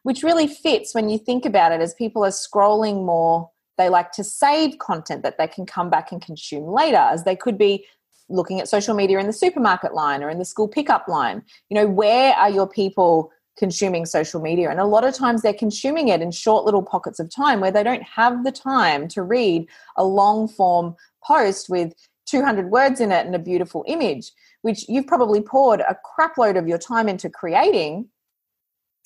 which 0.04 0.24
really 0.24 0.48
fits 0.48 0.94
when 0.94 1.10
you 1.10 1.18
think 1.18 1.46
about 1.46 1.72
it 1.72 1.82
as 1.82 1.94
people 1.94 2.26
are 2.26 2.30
scrolling 2.30 3.06
more. 3.06 3.50
They 3.78 3.90
like 3.90 4.12
to 4.14 4.24
save 4.24 4.78
content 4.80 5.24
that 5.24 5.38
they 5.38 5.48
can 5.48 5.66
come 5.66 5.90
back 5.90 6.12
and 6.12 6.22
consume 6.22 6.66
later, 6.66 6.98
as 6.98 7.24
they 7.24 7.36
could 7.36 7.58
be 7.58 7.86
looking 8.30 8.60
at 8.60 8.70
social 8.70 8.96
media 8.96 9.20
in 9.20 9.28
the 9.28 9.34
supermarket 9.34 9.94
line 9.94 10.24
or 10.24 10.30
in 10.30 10.40
the 10.40 10.46
school 10.46 10.68
pickup 10.68 11.08
line. 11.08 11.44
You 11.70 11.76
know, 11.76 11.88
where 11.88 12.34
are 12.36 12.50
your 12.50 12.68
people 12.68 13.32
consuming 13.58 14.06
social 14.06 14.42
media. 14.42 14.70
And 14.70 14.80
a 14.80 14.86
lot 14.86 15.04
of 15.04 15.14
times 15.14 15.42
they're 15.42 15.54
consuming 15.54 16.08
it 16.08 16.22
in 16.22 16.32
short 16.32 16.66
little 16.66 16.84
pockets 16.84 17.20
of 17.20 17.34
time 17.34 17.60
where 17.60 17.72
they 17.72 17.84
don't 17.84 18.04
have 18.04 18.44
the 18.44 18.52
time 18.52 19.08
to 19.10 19.22
read 19.22 19.68
a 19.98 20.04
long 20.04 20.48
form 20.48 20.96
post 21.24 21.70
with 21.70 21.94
200 22.26 22.70
words 22.70 23.00
in 23.00 23.12
it 23.12 23.26
and 23.26 23.36
a 23.36 23.40
beautiful 23.40 23.84
image, 23.88 24.32
which 24.62 24.88
you've 24.90 25.08
probably 25.08 25.42
poured 25.42 25.82
a 25.82 25.98
crapload 26.18 26.58
of 26.58 26.68
your 26.68 26.78
time 26.78 27.08
into 27.08 27.30
creating, 27.30 28.08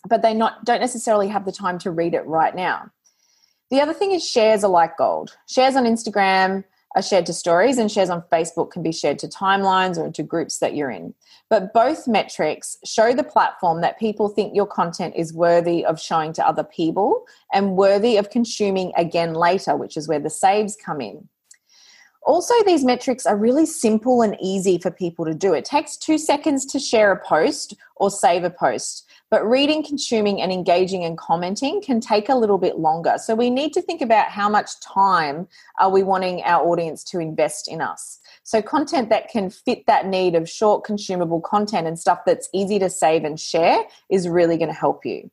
but 0.08 0.22
they 0.22 0.34
not 0.34 0.63
don't 0.66 0.82
necessarily 0.82 1.27
have 1.27 1.46
the 1.46 1.51
time 1.51 1.77
to 1.80 1.92
read 1.92 2.13
it 2.13 2.25
right 2.25 2.56
now. 2.56 2.89
The 3.70 3.82
other 3.82 3.94
thing 3.94 4.12
is 4.12 4.27
shares 4.27 4.63
are 4.63 4.70
like 4.70 4.98
gold. 4.98 5.36
Shares 5.50 5.75
on 5.75 5.84
Instagram, 5.84 6.63
are 6.96 7.01
shared 7.01 7.25
to 7.27 7.34
stories 7.34 7.77
and 7.77 7.91
shares 7.91 8.10
on 8.10 8.24
Facebook 8.32 8.72
can 8.72 8.82
be 8.82 8.91
shared 8.91 9.20
to 9.20 9.27
timelines 9.27 9.98
or 9.98 10.06
into 10.06 10.24
groups 10.24 10.60
that 10.60 10.75
you're 10.75 10.89
in. 10.89 11.13
But 11.50 11.74
both 11.74 12.08
metrics 12.08 12.77
show 12.86 13.13
the 13.13 13.24
platform 13.24 13.82
that 13.82 14.00
people 14.00 14.29
think 14.29 14.56
your 14.56 14.65
content 14.65 15.15
is 15.15 15.34
worthy 15.34 15.86
of 15.86 16.00
showing 16.00 16.34
to 16.34 16.48
other 16.48 16.63
people 16.63 17.25
and 17.53 17.75
worthy 17.75 18.17
of 18.17 18.29
consuming 18.29 18.91
again 18.98 19.34
later, 19.34 19.75
which 19.75 19.98
is 19.98 20.08
where 20.08 20.20
the 20.20 20.29
saves 20.29 20.75
come 20.75 21.01
in. 21.01 21.27
Also, 22.24 22.53
these 22.65 22.83
metrics 22.83 23.25
are 23.25 23.38
really 23.38 23.65
simple 23.65 24.21
and 24.21 24.36
easy 24.41 24.77
for 24.77 24.91
people 24.91 25.24
to 25.25 25.33
do. 25.33 25.53
It 25.53 25.63
takes 25.63 25.95
two 25.95 26.17
seconds 26.17 26.65
to 26.65 26.79
share 26.79 27.12
a 27.12 27.25
post 27.25 27.74
or 27.95 28.12
save 28.12 28.43
a 28.43 28.50
post. 28.50 29.07
But 29.29 29.45
reading, 29.45 29.83
consuming, 29.83 30.41
and 30.41 30.51
engaging 30.51 31.03
and 31.03 31.17
commenting 31.17 31.81
can 31.81 32.00
take 32.00 32.29
a 32.29 32.36
little 32.36 32.57
bit 32.57 32.79
longer. 32.79 33.15
So 33.17 33.36
we 33.36 33.50
need 33.50 33.74
to 33.74 33.81
think 33.81 34.01
about 34.01 34.27
how 34.27 34.50
much 34.50 34.79
time 34.81 35.47
are 35.79 35.89
we 35.89 36.03
wanting 36.03 36.43
our 36.43 36.65
audience 36.65 37.03
to 37.05 37.19
invest 37.19 37.67
in 37.67 37.81
us. 37.81 38.19
So 38.43 38.62
content 38.62 39.09
that 39.09 39.29
can 39.29 39.50
fit 39.50 39.86
that 39.88 40.05
need 40.05 40.36
of 40.36 40.50
short 40.50 40.86
consumable 40.86 41.41
content 41.41 41.88
and 41.88 42.00
stuff 42.00 42.19
that's 42.25 42.50
easy 42.53 42.79
to 42.79 42.89
save 42.89 43.25
and 43.25 43.39
share 43.39 43.79
is 44.09 44.29
really 44.29 44.57
going 44.57 44.69
to 44.69 44.74
help 44.74 45.05
you. 45.05 45.29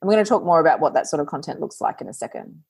And 0.00 0.08
we're 0.08 0.14
going 0.14 0.24
to 0.24 0.28
talk 0.28 0.44
more 0.44 0.60
about 0.60 0.80
what 0.80 0.94
that 0.94 1.08
sort 1.08 1.20
of 1.20 1.26
content 1.26 1.60
looks 1.60 1.80
like 1.80 2.00
in 2.00 2.08
a 2.08 2.14
second. 2.14 2.62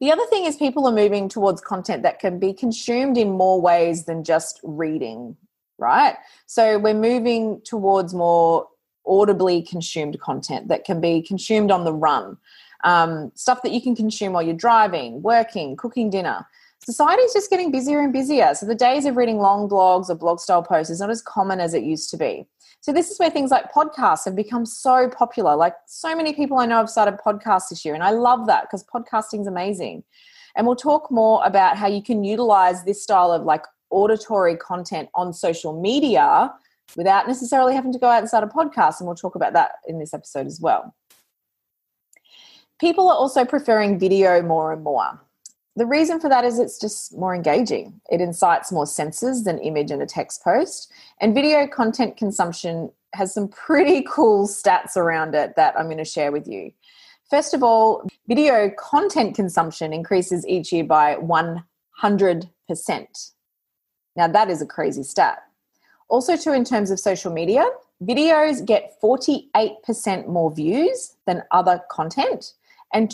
The 0.00 0.10
other 0.10 0.26
thing 0.26 0.44
is 0.44 0.56
people 0.56 0.86
are 0.86 0.92
moving 0.92 1.28
towards 1.28 1.60
content 1.60 2.02
that 2.02 2.18
can 2.18 2.38
be 2.38 2.52
consumed 2.52 3.16
in 3.16 3.30
more 3.30 3.60
ways 3.60 4.04
than 4.04 4.24
just 4.24 4.60
reading, 4.62 5.36
right? 5.78 6.16
So 6.46 6.78
we're 6.78 6.94
moving 6.94 7.60
towards 7.64 8.12
more 8.12 8.66
audibly 9.06 9.62
consumed 9.62 10.20
content 10.20 10.68
that 10.68 10.84
can 10.84 11.00
be 11.00 11.22
consumed 11.22 11.70
on 11.70 11.84
the 11.84 11.92
run. 11.92 12.36
Um, 12.82 13.32
stuff 13.34 13.62
that 13.62 13.72
you 13.72 13.80
can 13.80 13.96
consume 13.96 14.32
while 14.32 14.42
you're 14.42 14.54
driving, 14.54 15.22
working, 15.22 15.76
cooking 15.76 16.10
dinner. 16.10 16.46
Society 16.84 17.22
is 17.22 17.32
just 17.32 17.48
getting 17.48 17.70
busier 17.70 18.00
and 18.00 18.12
busier. 18.12 18.54
So 18.54 18.66
the 18.66 18.74
days 18.74 19.06
of 19.06 19.16
reading 19.16 19.38
long 19.38 19.70
blogs 19.70 20.10
or 20.10 20.16
blog 20.16 20.38
style 20.38 20.62
posts 20.62 20.90
is 20.90 21.00
not 21.00 21.08
as 21.08 21.22
common 21.22 21.60
as 21.60 21.72
it 21.72 21.82
used 21.82 22.10
to 22.10 22.18
be. 22.18 22.46
So 22.84 22.92
this 22.92 23.10
is 23.10 23.18
where 23.18 23.30
things 23.30 23.50
like 23.50 23.72
podcasts 23.72 24.26
have 24.26 24.36
become 24.36 24.66
so 24.66 25.08
popular. 25.08 25.56
Like 25.56 25.74
so 25.86 26.14
many 26.14 26.34
people 26.34 26.58
I 26.58 26.66
know 26.66 26.76
have 26.76 26.90
started 26.90 27.16
podcasts 27.16 27.70
this 27.70 27.82
year, 27.82 27.94
and 27.94 28.04
I 28.04 28.10
love 28.10 28.46
that 28.46 28.64
because 28.64 28.84
podcasting 28.84 29.40
is 29.40 29.46
amazing. 29.46 30.04
And 30.54 30.66
we'll 30.66 30.76
talk 30.76 31.10
more 31.10 31.42
about 31.46 31.78
how 31.78 31.86
you 31.86 32.02
can 32.02 32.24
utilize 32.24 32.84
this 32.84 33.02
style 33.02 33.32
of 33.32 33.44
like 33.44 33.64
auditory 33.88 34.54
content 34.58 35.08
on 35.14 35.32
social 35.32 35.80
media 35.80 36.52
without 36.94 37.26
necessarily 37.26 37.74
having 37.74 37.90
to 37.90 37.98
go 37.98 38.06
out 38.06 38.18
and 38.18 38.28
start 38.28 38.44
a 38.44 38.48
podcast. 38.48 39.00
And 39.00 39.06
we'll 39.06 39.16
talk 39.16 39.34
about 39.34 39.54
that 39.54 39.76
in 39.88 39.98
this 39.98 40.12
episode 40.12 40.46
as 40.46 40.60
well. 40.60 40.94
People 42.78 43.08
are 43.08 43.16
also 43.16 43.46
preferring 43.46 43.98
video 43.98 44.42
more 44.42 44.74
and 44.74 44.84
more. 44.84 45.22
The 45.76 45.86
reason 45.86 46.20
for 46.20 46.28
that 46.28 46.44
is 46.44 46.58
it's 46.58 46.78
just 46.78 47.16
more 47.16 47.34
engaging. 47.34 48.00
It 48.10 48.20
incites 48.20 48.70
more 48.70 48.86
senses 48.86 49.42
than 49.44 49.58
image 49.58 49.90
and 49.90 50.00
a 50.00 50.06
text 50.06 50.44
post. 50.44 50.90
And 51.20 51.34
video 51.34 51.66
content 51.66 52.16
consumption 52.16 52.92
has 53.14 53.34
some 53.34 53.48
pretty 53.48 54.02
cool 54.08 54.46
stats 54.46 54.96
around 54.96 55.34
it 55.34 55.56
that 55.56 55.76
I'm 55.76 55.86
going 55.86 55.98
to 55.98 56.04
share 56.04 56.30
with 56.30 56.46
you. 56.46 56.72
First 57.28 57.54
of 57.54 57.62
all, 57.62 58.06
video 58.28 58.70
content 58.78 59.34
consumption 59.34 59.92
increases 59.92 60.46
each 60.46 60.72
year 60.72 60.84
by 60.84 61.16
100%. 61.16 62.44
Now, 64.16 64.28
that 64.28 64.50
is 64.50 64.62
a 64.62 64.66
crazy 64.66 65.02
stat. 65.02 65.38
Also, 66.08 66.36
too, 66.36 66.52
in 66.52 66.64
terms 66.64 66.92
of 66.92 67.00
social 67.00 67.32
media, 67.32 67.64
videos 68.00 68.64
get 68.64 68.92
48% 69.02 70.28
more 70.28 70.54
views 70.54 71.16
than 71.26 71.42
other 71.50 71.82
content 71.90 72.52
and 72.92 73.10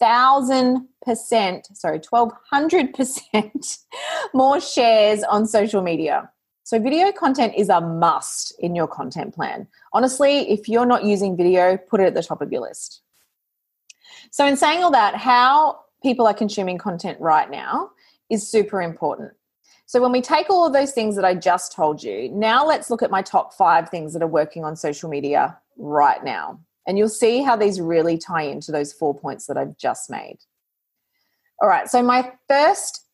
12,000%, 0.00 1.76
sorry, 1.76 2.00
1200% 2.00 3.78
more 4.34 4.60
shares 4.60 5.22
on 5.24 5.46
social 5.46 5.82
media. 5.82 6.30
So, 6.62 6.78
video 6.78 7.10
content 7.12 7.54
is 7.56 7.68
a 7.68 7.80
must 7.80 8.54
in 8.60 8.74
your 8.76 8.86
content 8.86 9.34
plan. 9.34 9.66
Honestly, 9.92 10.50
if 10.50 10.68
you're 10.68 10.86
not 10.86 11.04
using 11.04 11.36
video, 11.36 11.76
put 11.76 12.00
it 12.00 12.04
at 12.04 12.14
the 12.14 12.22
top 12.22 12.40
of 12.40 12.52
your 12.52 12.62
list. 12.62 13.02
So, 14.30 14.46
in 14.46 14.56
saying 14.56 14.82
all 14.84 14.92
that, 14.92 15.16
how 15.16 15.80
people 16.02 16.26
are 16.26 16.34
consuming 16.34 16.78
content 16.78 17.20
right 17.20 17.50
now 17.50 17.90
is 18.30 18.48
super 18.48 18.80
important. 18.80 19.32
So 19.86 20.00
when 20.00 20.12
we 20.12 20.22
take 20.22 20.48
all 20.50 20.64
of 20.64 20.72
those 20.72 20.92
things 20.92 21.16
that 21.16 21.24
I 21.24 21.34
just 21.34 21.72
told 21.72 22.00
you, 22.00 22.28
now 22.28 22.64
let's 22.64 22.90
look 22.90 23.02
at 23.02 23.10
my 23.10 23.22
top 23.22 23.52
five 23.54 23.88
things 23.88 24.12
that 24.12 24.22
are 24.22 24.28
working 24.28 24.64
on 24.64 24.76
social 24.76 25.10
media 25.10 25.58
right 25.76 26.22
now. 26.22 26.60
And 26.86 26.98
you'll 26.98 27.08
see 27.08 27.42
how 27.42 27.56
these 27.56 27.80
really 27.80 28.18
tie 28.18 28.42
into 28.42 28.72
those 28.72 28.92
four 28.92 29.14
points 29.14 29.46
that 29.46 29.56
I've 29.56 29.76
just 29.76 30.10
made. 30.10 30.38
All 31.62 31.68
right, 31.68 31.88
so 31.88 32.02
my 32.02 32.32
first 32.48 33.04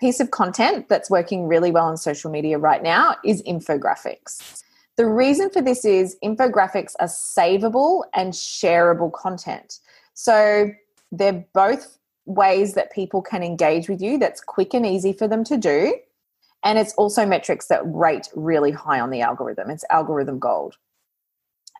piece 0.00 0.20
of 0.20 0.30
content 0.30 0.88
that's 0.88 1.10
working 1.10 1.46
really 1.46 1.70
well 1.70 1.86
on 1.86 1.96
social 1.96 2.30
media 2.30 2.58
right 2.58 2.82
now 2.82 3.16
is 3.24 3.42
infographics. 3.42 4.62
The 4.96 5.06
reason 5.06 5.50
for 5.50 5.60
this 5.60 5.84
is 5.84 6.16
infographics 6.24 6.94
are 6.98 7.08
savable 7.08 8.04
and 8.14 8.32
shareable 8.32 9.12
content. 9.12 9.78
So 10.14 10.70
they're 11.12 11.44
both 11.52 11.98
ways 12.26 12.74
that 12.74 12.92
people 12.92 13.22
can 13.22 13.42
engage 13.42 13.88
with 13.88 14.02
you 14.02 14.18
that's 14.18 14.40
quick 14.40 14.74
and 14.74 14.84
easy 14.84 15.12
for 15.12 15.28
them 15.28 15.44
to 15.44 15.56
do. 15.56 15.94
And 16.64 16.78
it's 16.78 16.94
also 16.94 17.24
metrics 17.24 17.68
that 17.68 17.82
rate 17.84 18.28
really 18.34 18.72
high 18.72 19.00
on 19.00 19.10
the 19.10 19.20
algorithm. 19.20 19.70
It's 19.70 19.84
algorithm 19.90 20.38
gold. 20.38 20.76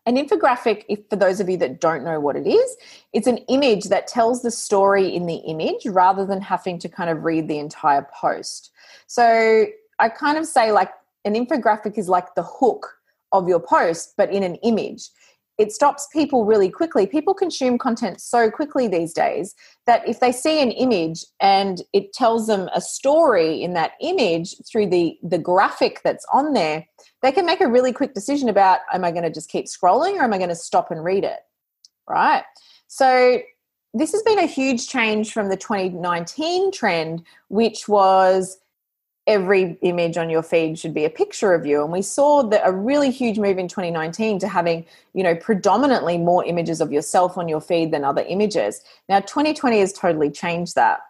An 0.09 0.17
infographic, 0.17 0.87
if 0.89 1.01
for 1.11 1.17
those 1.17 1.39
of 1.39 1.51
you 1.51 1.59
that 1.59 1.83
don't 1.83 2.03
know 2.03 2.19
what 2.19 2.35
it 2.35 2.47
is, 2.47 2.77
it's 3.13 3.27
an 3.27 3.37
image 3.49 3.85
that 3.91 4.07
tells 4.07 4.41
the 4.41 4.51
story 4.51 5.15
in 5.15 5.27
the 5.27 5.37
image 5.37 5.85
rather 5.85 6.25
than 6.25 6.41
having 6.41 6.79
to 6.79 6.89
kind 6.89 7.11
of 7.11 7.25
read 7.25 7.47
the 7.47 7.59
entire 7.59 8.09
post. 8.19 8.71
So 9.07 9.67
I 9.99 10.09
kind 10.09 10.39
of 10.39 10.47
say 10.47 10.73
like 10.73 10.91
an 11.27 11.35
infographic 11.35 11.99
is 11.99 12.09
like 12.09 12.35
the 12.37 12.43
hook 12.43 12.97
of 13.33 13.49
your 13.49 13.61
post, 13.61 14.15
but 14.17 14.33
in 14.33 14.43
an 14.43 14.55
image 14.57 15.11
it 15.59 15.73
stops 15.73 16.07
people 16.13 16.45
really 16.45 16.71
quickly. 16.71 17.05
People 17.05 17.35
consume 17.35 17.79
content 17.79 18.21
so 18.21 18.49
quickly 18.49 18.87
these 18.87 19.13
days 19.13 19.57
that 19.87 20.09
if 20.09 20.21
they 20.21 20.31
see 20.31 20.63
an 20.63 20.71
image 20.71 21.25
and 21.41 21.83
it 21.93 22.13
tells 22.13 22.47
them 22.47 22.69
a 22.73 22.81
story 22.81 23.61
in 23.61 23.75
that 23.75 23.93
image 24.01 24.55
through 24.71 24.87
the 24.87 25.19
the 25.23 25.39
graphic 25.39 26.01
that's 26.05 26.25
on 26.33 26.53
there, 26.53 26.87
they 27.23 27.33
can 27.33 27.45
make 27.45 27.61
a 27.61 27.69
really 27.69 27.93
quick 27.93 28.15
decision 28.15 28.49
about 28.49 28.81
am 28.93 29.05
I 29.05 29.11
going 29.11 29.25
to 29.25 29.31
just 29.31 29.51
keep 29.51 29.67
scrolling 29.67 30.15
or 30.15 30.23
am 30.23 30.33
I 30.33 30.39
going 30.39 30.49
to 30.49 30.55
stop 30.55 30.93
and 30.93 31.03
read 31.03 31.25
it? 31.25 31.41
Right? 32.09 32.45
So 32.87 33.41
this 33.95 34.13
has 34.13 34.23
been 34.23 34.39
a 34.39 34.47
huge 34.47 34.87
change 34.87 35.33
from 35.33 35.49
the 35.49 35.57
2019 35.57 36.71
trend 36.71 37.25
which 37.49 37.89
was 37.89 38.59
every 39.29 39.79
image 39.83 40.17
on 40.17 40.31
your 40.31 40.43
feed 40.43 40.79
should 40.79 40.95
be 40.95 41.05
a 41.05 41.11
picture 41.11 41.53
of 41.53 41.67
you. 41.67 41.83
And 41.83 41.93
we 41.93 42.03
saw 42.03 42.43
that 42.45 42.63
a 42.65 42.73
really 42.73 43.11
huge 43.11 43.39
move 43.39 43.59
in 43.59 43.69
2019 43.69 44.41
to 44.41 44.49
having 44.49 44.85
you 45.13 45.23
know 45.23 45.37
predominantly 45.37 46.19
more 46.19 46.45
images 46.45 46.81
of 46.81 46.91
yourself 46.91 47.39
on 47.39 47.47
your 47.47 47.61
feed 47.61 47.93
than 47.93 48.03
other 48.05 48.23
images. 48.23 48.81
Now 49.09 49.21
2020 49.21 49.79
has 49.79 49.93
totally 49.93 50.31
changed 50.31 50.75
that. 50.75 51.01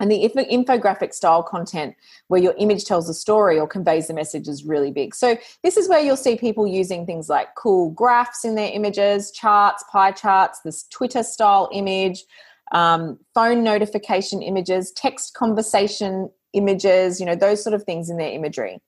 And 0.00 0.10
the 0.10 0.28
infographic 0.50 1.14
style 1.14 1.44
content 1.44 1.94
where 2.26 2.42
your 2.42 2.54
image 2.58 2.84
tells 2.84 3.08
a 3.08 3.14
story 3.14 3.60
or 3.60 3.68
conveys 3.68 4.10
a 4.10 4.14
message 4.14 4.48
is 4.48 4.64
really 4.64 4.90
big. 4.90 5.14
So 5.14 5.38
this 5.62 5.76
is 5.76 5.88
where 5.88 6.00
you'll 6.00 6.16
see 6.16 6.36
people 6.36 6.66
using 6.66 7.06
things 7.06 7.28
like 7.28 7.54
cool 7.54 7.90
graphs 7.90 8.44
in 8.44 8.56
their 8.56 8.72
images 8.72 9.30
charts 9.30 9.84
pie 9.90 10.10
charts 10.10 10.60
this 10.60 10.84
twitter 10.84 11.22
style 11.22 11.68
image 11.72 12.24
um, 12.72 13.18
phone 13.34 13.62
notification 13.62 14.42
images 14.42 14.90
text 14.92 15.34
conversation 15.34 16.28
images, 16.54 17.20
you 17.20 17.26
know, 17.26 17.34
those 17.34 17.62
sort 17.62 17.74
of 17.74 17.84
things 17.84 18.08
in 18.08 18.16
their 18.16 18.30
imagery. 18.30 18.80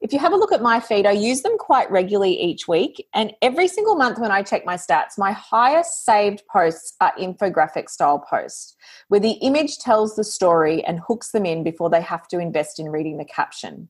If 0.00 0.12
you 0.12 0.18
have 0.18 0.32
a 0.32 0.36
look 0.36 0.52
at 0.52 0.60
my 0.60 0.80
feed, 0.80 1.06
I 1.06 1.12
use 1.12 1.40
them 1.40 1.56
quite 1.56 1.90
regularly 1.90 2.38
each 2.38 2.68
week. 2.68 3.06
And 3.14 3.32
every 3.40 3.68
single 3.68 3.94
month 3.94 4.18
when 4.18 4.30
I 4.30 4.42
check 4.42 4.66
my 4.66 4.76
stats, 4.76 5.16
my 5.16 5.32
highest 5.32 6.04
saved 6.04 6.42
posts 6.52 6.94
are 7.00 7.14
infographic 7.18 7.88
style 7.88 8.18
posts, 8.18 8.76
where 9.08 9.20
the 9.20 9.38
image 9.40 9.78
tells 9.78 10.14
the 10.14 10.24
story 10.24 10.84
and 10.84 11.00
hooks 11.00 11.30
them 11.30 11.46
in 11.46 11.64
before 11.64 11.88
they 11.88 12.02
have 12.02 12.28
to 12.28 12.38
invest 12.38 12.78
in 12.78 12.90
reading 12.90 13.16
the 13.16 13.24
caption. 13.24 13.88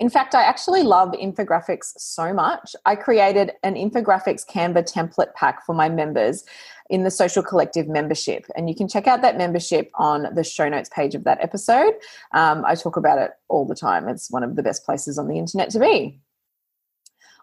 In 0.00 0.08
fact, 0.08 0.34
I 0.34 0.42
actually 0.44 0.82
love 0.82 1.10
infographics 1.12 1.92
so 1.98 2.32
much. 2.32 2.74
I 2.86 2.96
created 2.96 3.52
an 3.62 3.74
infographics 3.74 4.46
Canva 4.48 4.90
template 4.90 5.34
pack 5.34 5.64
for 5.66 5.74
my 5.74 5.90
members 5.90 6.42
in 6.88 7.04
the 7.04 7.10
Social 7.10 7.42
Collective 7.42 7.86
membership. 7.86 8.46
And 8.56 8.70
you 8.70 8.74
can 8.74 8.88
check 8.88 9.06
out 9.06 9.20
that 9.20 9.36
membership 9.36 9.90
on 9.94 10.34
the 10.34 10.42
show 10.42 10.70
notes 10.70 10.88
page 10.88 11.14
of 11.14 11.24
that 11.24 11.38
episode. 11.44 11.92
Um, 12.32 12.64
I 12.66 12.76
talk 12.76 12.96
about 12.96 13.18
it 13.18 13.32
all 13.48 13.66
the 13.66 13.74
time, 13.74 14.08
it's 14.08 14.30
one 14.30 14.42
of 14.42 14.56
the 14.56 14.62
best 14.62 14.86
places 14.86 15.18
on 15.18 15.28
the 15.28 15.38
internet 15.38 15.68
to 15.70 15.78
be. 15.78 16.18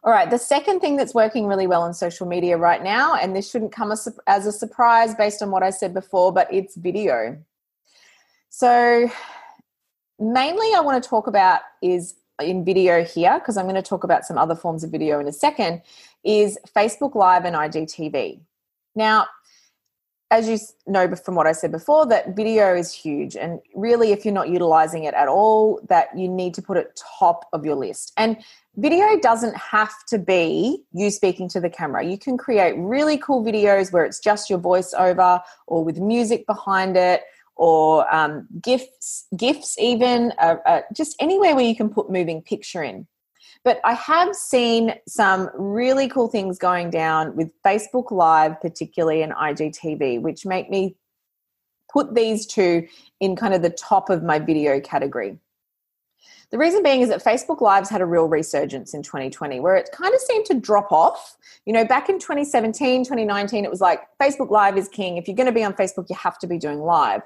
All 0.04 0.12
right, 0.12 0.30
the 0.30 0.40
second 0.40 0.80
thing 0.80 0.96
that's 0.96 1.14
working 1.14 1.46
really 1.46 1.68
well 1.68 1.84
on 1.84 1.94
social 1.94 2.26
media 2.26 2.58
right 2.58 2.84
now, 2.84 3.16
and 3.16 3.36
this 3.36 3.50
shouldn't 3.50 3.72
come 3.72 3.92
as 3.92 4.46
a 4.48 4.52
surprise 4.52 5.14
based 5.14 5.44
on 5.44 5.52
what 5.52 5.62
I 5.62 5.70
said 5.70 5.94
before, 5.94 6.34
but 6.34 6.52
it's 6.52 6.76
video. 6.76 7.38
So, 8.50 9.12
mainly, 10.20 10.74
I 10.76 10.80
want 10.80 11.04
to 11.04 11.08
talk 11.08 11.28
about 11.28 11.62
is 11.82 12.16
in 12.42 12.64
video 12.64 13.04
here, 13.04 13.40
because 13.40 13.58
I'm 13.58 13.66
going 13.66 13.76
to 13.76 13.82
talk 13.82 14.04
about 14.04 14.26
some 14.26 14.38
other 14.38 14.56
forms 14.56 14.84
of 14.84 14.92
video 14.92 15.20
in 15.20 15.28
a 15.28 15.34
second, 15.34 15.82
is 16.24 16.58
Facebook 16.76 17.16
Live 17.16 17.46
and 17.46 17.56
IGTV. 17.56 18.40
Now, 18.96 19.28
as 20.30 20.50
you 20.50 20.58
know 20.92 21.16
from 21.16 21.36
what 21.36 21.48
I 21.48 21.54
said 21.54 21.72
before, 21.72 22.06
that 22.08 22.36
video 22.36 22.76
is 22.76 22.94
huge. 22.94 23.36
And 23.38 23.62
really, 23.76 24.12
if 24.12 24.26
you're 24.26 24.34
not 24.34 24.50
utilizing 24.50 25.06
it 25.06 25.14
at 25.14 25.30
all, 25.30 25.80
that 25.88 26.10
you 26.18 26.28
need 26.28 26.54
to 26.56 26.62
put 26.62 26.76
it 26.76 27.02
top 27.20 27.48
of 27.54 27.64
your 27.66 27.76
list. 27.76 28.12
And 28.18 28.38
video 28.76 29.18
doesn't 29.20 29.56
have 29.56 29.94
to 30.10 30.20
be 30.20 30.84
you 30.92 31.12
speaking 31.12 31.48
to 31.50 31.62
the 31.62 31.70
camera. 31.70 32.04
You 32.04 32.18
can 32.18 32.38
create 32.38 32.76
really 32.78 33.18
cool 33.18 33.44
videos 33.44 33.94
where 33.94 34.04
it's 34.04 34.20
just 34.20 34.50
your 34.50 34.60
voiceover 34.60 35.42
or 35.66 35.84
with 35.84 35.98
music 35.98 36.46
behind 36.46 36.98
it 36.98 37.24
or 37.58 38.14
um, 38.14 38.48
gifs, 38.62 39.28
gifs 39.36 39.78
even, 39.80 40.34
uh, 40.40 40.56
uh, 40.66 40.82
just 40.94 41.16
anywhere 41.20 41.56
where 41.56 41.66
you 41.66 41.76
can 41.76 41.90
put 41.90 42.10
moving 42.10 42.42
picture 42.42 42.84
in. 42.84 43.08
But 43.64 43.82
I 43.84 43.94
have 43.94 44.36
seen 44.36 44.94
some 45.08 45.50
really 45.56 46.08
cool 46.08 46.28
things 46.28 46.58
going 46.58 46.90
down 46.90 47.36
with 47.36 47.52
Facebook 47.64 48.12
Live, 48.12 48.62
particularly 48.62 49.22
and 49.22 49.34
IGTV, 49.34 50.22
which 50.22 50.46
make 50.46 50.70
me 50.70 50.96
put 51.92 52.16
these 52.16 52.46
two 52.46 52.88
in 53.20 53.36
kind 53.36 53.54
of 53.54 53.62
the 53.62 53.70
top 53.70 54.10
of 54.10 54.24
my 54.24 54.40
video 54.40 54.80
category. 54.80 55.38
The 56.50 56.58
reason 56.58 56.82
being 56.82 57.02
is 57.02 57.10
that 57.10 57.22
Facebook 57.22 57.60
Lives 57.60 57.90
had 57.90 58.00
a 58.00 58.06
real 58.06 58.28
resurgence 58.28 58.94
in 58.94 59.04
2020 59.04 59.60
where 59.60 59.76
it 59.76 59.90
kind 59.92 60.14
of 60.14 60.22
seemed 60.22 60.46
to 60.46 60.54
drop 60.54 60.92
off. 60.94 61.36
You 61.66 61.74
know, 61.74 61.84
back 61.84 62.08
in 62.08 62.20
2017, 62.20 63.04
2019, 63.04 63.66
it 63.66 63.72
was 63.72 63.82
like 63.82 64.04
Facebook 64.22 64.50
Live 64.50 64.78
is 64.78 64.88
king. 64.88 65.18
If 65.18 65.28
you're 65.28 65.36
going 65.36 65.48
to 65.48 65.52
be 65.52 65.64
on 65.64 65.74
Facebook, 65.74 66.10
you 66.10 66.16
have 66.16 66.40
to 66.40 66.48
be 66.48 66.58
doing 66.58 66.80
live. 66.80 67.22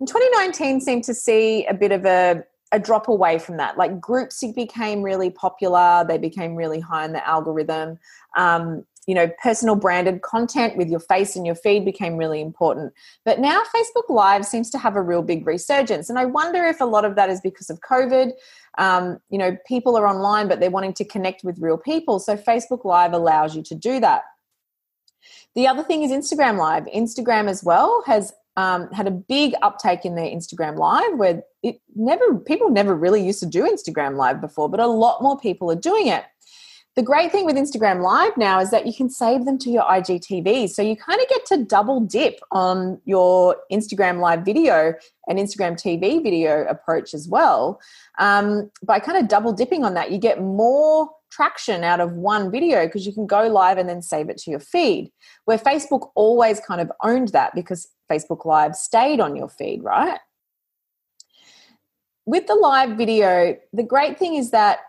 And 0.00 0.08
2019 0.08 0.80
seemed 0.80 1.04
to 1.04 1.14
see 1.14 1.66
a 1.66 1.74
bit 1.74 1.92
of 1.92 2.04
a, 2.04 2.44
a 2.72 2.78
drop 2.78 3.08
away 3.08 3.38
from 3.38 3.56
that. 3.56 3.76
Like 3.76 4.00
groups 4.00 4.44
became 4.54 5.02
really 5.02 5.30
popular, 5.30 6.04
they 6.06 6.18
became 6.18 6.54
really 6.54 6.80
high 6.80 7.04
in 7.04 7.12
the 7.12 7.26
algorithm. 7.26 7.98
Um, 8.36 8.84
you 9.08 9.14
know, 9.14 9.30
personal 9.42 9.74
branded 9.74 10.20
content 10.20 10.76
with 10.76 10.90
your 10.90 11.00
face 11.00 11.34
and 11.34 11.46
your 11.46 11.54
feed 11.54 11.82
became 11.82 12.18
really 12.18 12.42
important. 12.42 12.92
But 13.24 13.40
now 13.40 13.62
Facebook 13.74 14.10
Live 14.10 14.44
seems 14.44 14.68
to 14.68 14.78
have 14.78 14.96
a 14.96 15.02
real 15.02 15.22
big 15.22 15.46
resurgence. 15.46 16.10
And 16.10 16.18
I 16.18 16.26
wonder 16.26 16.62
if 16.64 16.78
a 16.82 16.84
lot 16.84 17.06
of 17.06 17.16
that 17.16 17.30
is 17.30 17.40
because 17.40 17.70
of 17.70 17.80
COVID. 17.80 18.32
Um, 18.76 19.18
you 19.30 19.38
know, 19.38 19.56
people 19.66 19.96
are 19.96 20.06
online, 20.06 20.46
but 20.46 20.60
they're 20.60 20.70
wanting 20.70 20.92
to 20.92 21.06
connect 21.06 21.42
with 21.42 21.58
real 21.58 21.78
people. 21.78 22.18
So 22.18 22.36
Facebook 22.36 22.84
Live 22.84 23.14
allows 23.14 23.56
you 23.56 23.62
to 23.62 23.74
do 23.74 23.98
that. 24.00 24.24
The 25.54 25.66
other 25.66 25.82
thing 25.82 26.02
is 26.02 26.10
Instagram 26.10 26.58
Live. 26.58 26.84
Instagram 26.94 27.48
as 27.48 27.64
well 27.64 28.02
has 28.06 28.34
um, 28.58 28.90
had 28.90 29.06
a 29.06 29.12
big 29.12 29.54
uptake 29.62 30.04
in 30.04 30.16
their 30.16 30.26
Instagram 30.26 30.76
Live 30.76 31.16
where 31.16 31.44
it 31.62 31.80
never 31.94 32.34
people 32.40 32.70
never 32.70 32.92
really 32.92 33.24
used 33.24 33.38
to 33.38 33.46
do 33.46 33.62
Instagram 33.62 34.16
Live 34.16 34.40
before, 34.40 34.68
but 34.68 34.80
a 34.80 34.86
lot 34.86 35.22
more 35.22 35.38
people 35.38 35.70
are 35.70 35.76
doing 35.76 36.08
it. 36.08 36.24
The 36.96 37.04
great 37.04 37.30
thing 37.30 37.44
with 37.44 37.54
Instagram 37.54 38.02
Live 38.02 38.36
now 38.36 38.58
is 38.58 38.72
that 38.72 38.84
you 38.84 38.92
can 38.92 39.10
save 39.10 39.44
them 39.44 39.58
to 39.58 39.70
your 39.70 39.84
IGTV. 39.84 40.70
So 40.70 40.82
you 40.82 40.96
kind 40.96 41.20
of 41.20 41.28
get 41.28 41.46
to 41.46 41.64
double 41.64 42.00
dip 42.00 42.40
on 42.50 43.00
your 43.04 43.54
Instagram 43.70 44.18
Live 44.18 44.44
video 44.44 44.92
and 45.28 45.38
Instagram 45.38 45.80
TV 45.80 46.20
video 46.20 46.64
approach 46.64 47.14
as 47.14 47.28
well. 47.28 47.80
Um, 48.18 48.72
by 48.82 48.98
kind 48.98 49.18
of 49.18 49.28
double 49.28 49.52
dipping 49.52 49.84
on 49.84 49.94
that, 49.94 50.10
you 50.10 50.18
get 50.18 50.42
more 50.42 51.08
traction 51.38 51.84
out 51.84 52.00
of 52.00 52.14
one 52.14 52.50
video 52.50 52.84
because 52.84 53.06
you 53.06 53.12
can 53.12 53.24
go 53.24 53.46
live 53.46 53.78
and 53.78 53.88
then 53.88 54.02
save 54.02 54.28
it 54.28 54.38
to 54.38 54.50
your 54.50 54.58
feed. 54.58 55.12
Where 55.44 55.56
Facebook 55.56 56.10
always 56.16 56.58
kind 56.58 56.80
of 56.80 56.90
owned 57.04 57.28
that 57.28 57.54
because 57.54 57.86
Facebook 58.10 58.44
Live 58.44 58.74
stayed 58.74 59.20
on 59.20 59.36
your 59.36 59.48
feed, 59.48 59.84
right? 59.84 60.18
With 62.26 62.48
the 62.48 62.56
live 62.56 62.98
video, 62.98 63.56
the 63.72 63.84
great 63.84 64.18
thing 64.18 64.34
is 64.34 64.50
that 64.50 64.80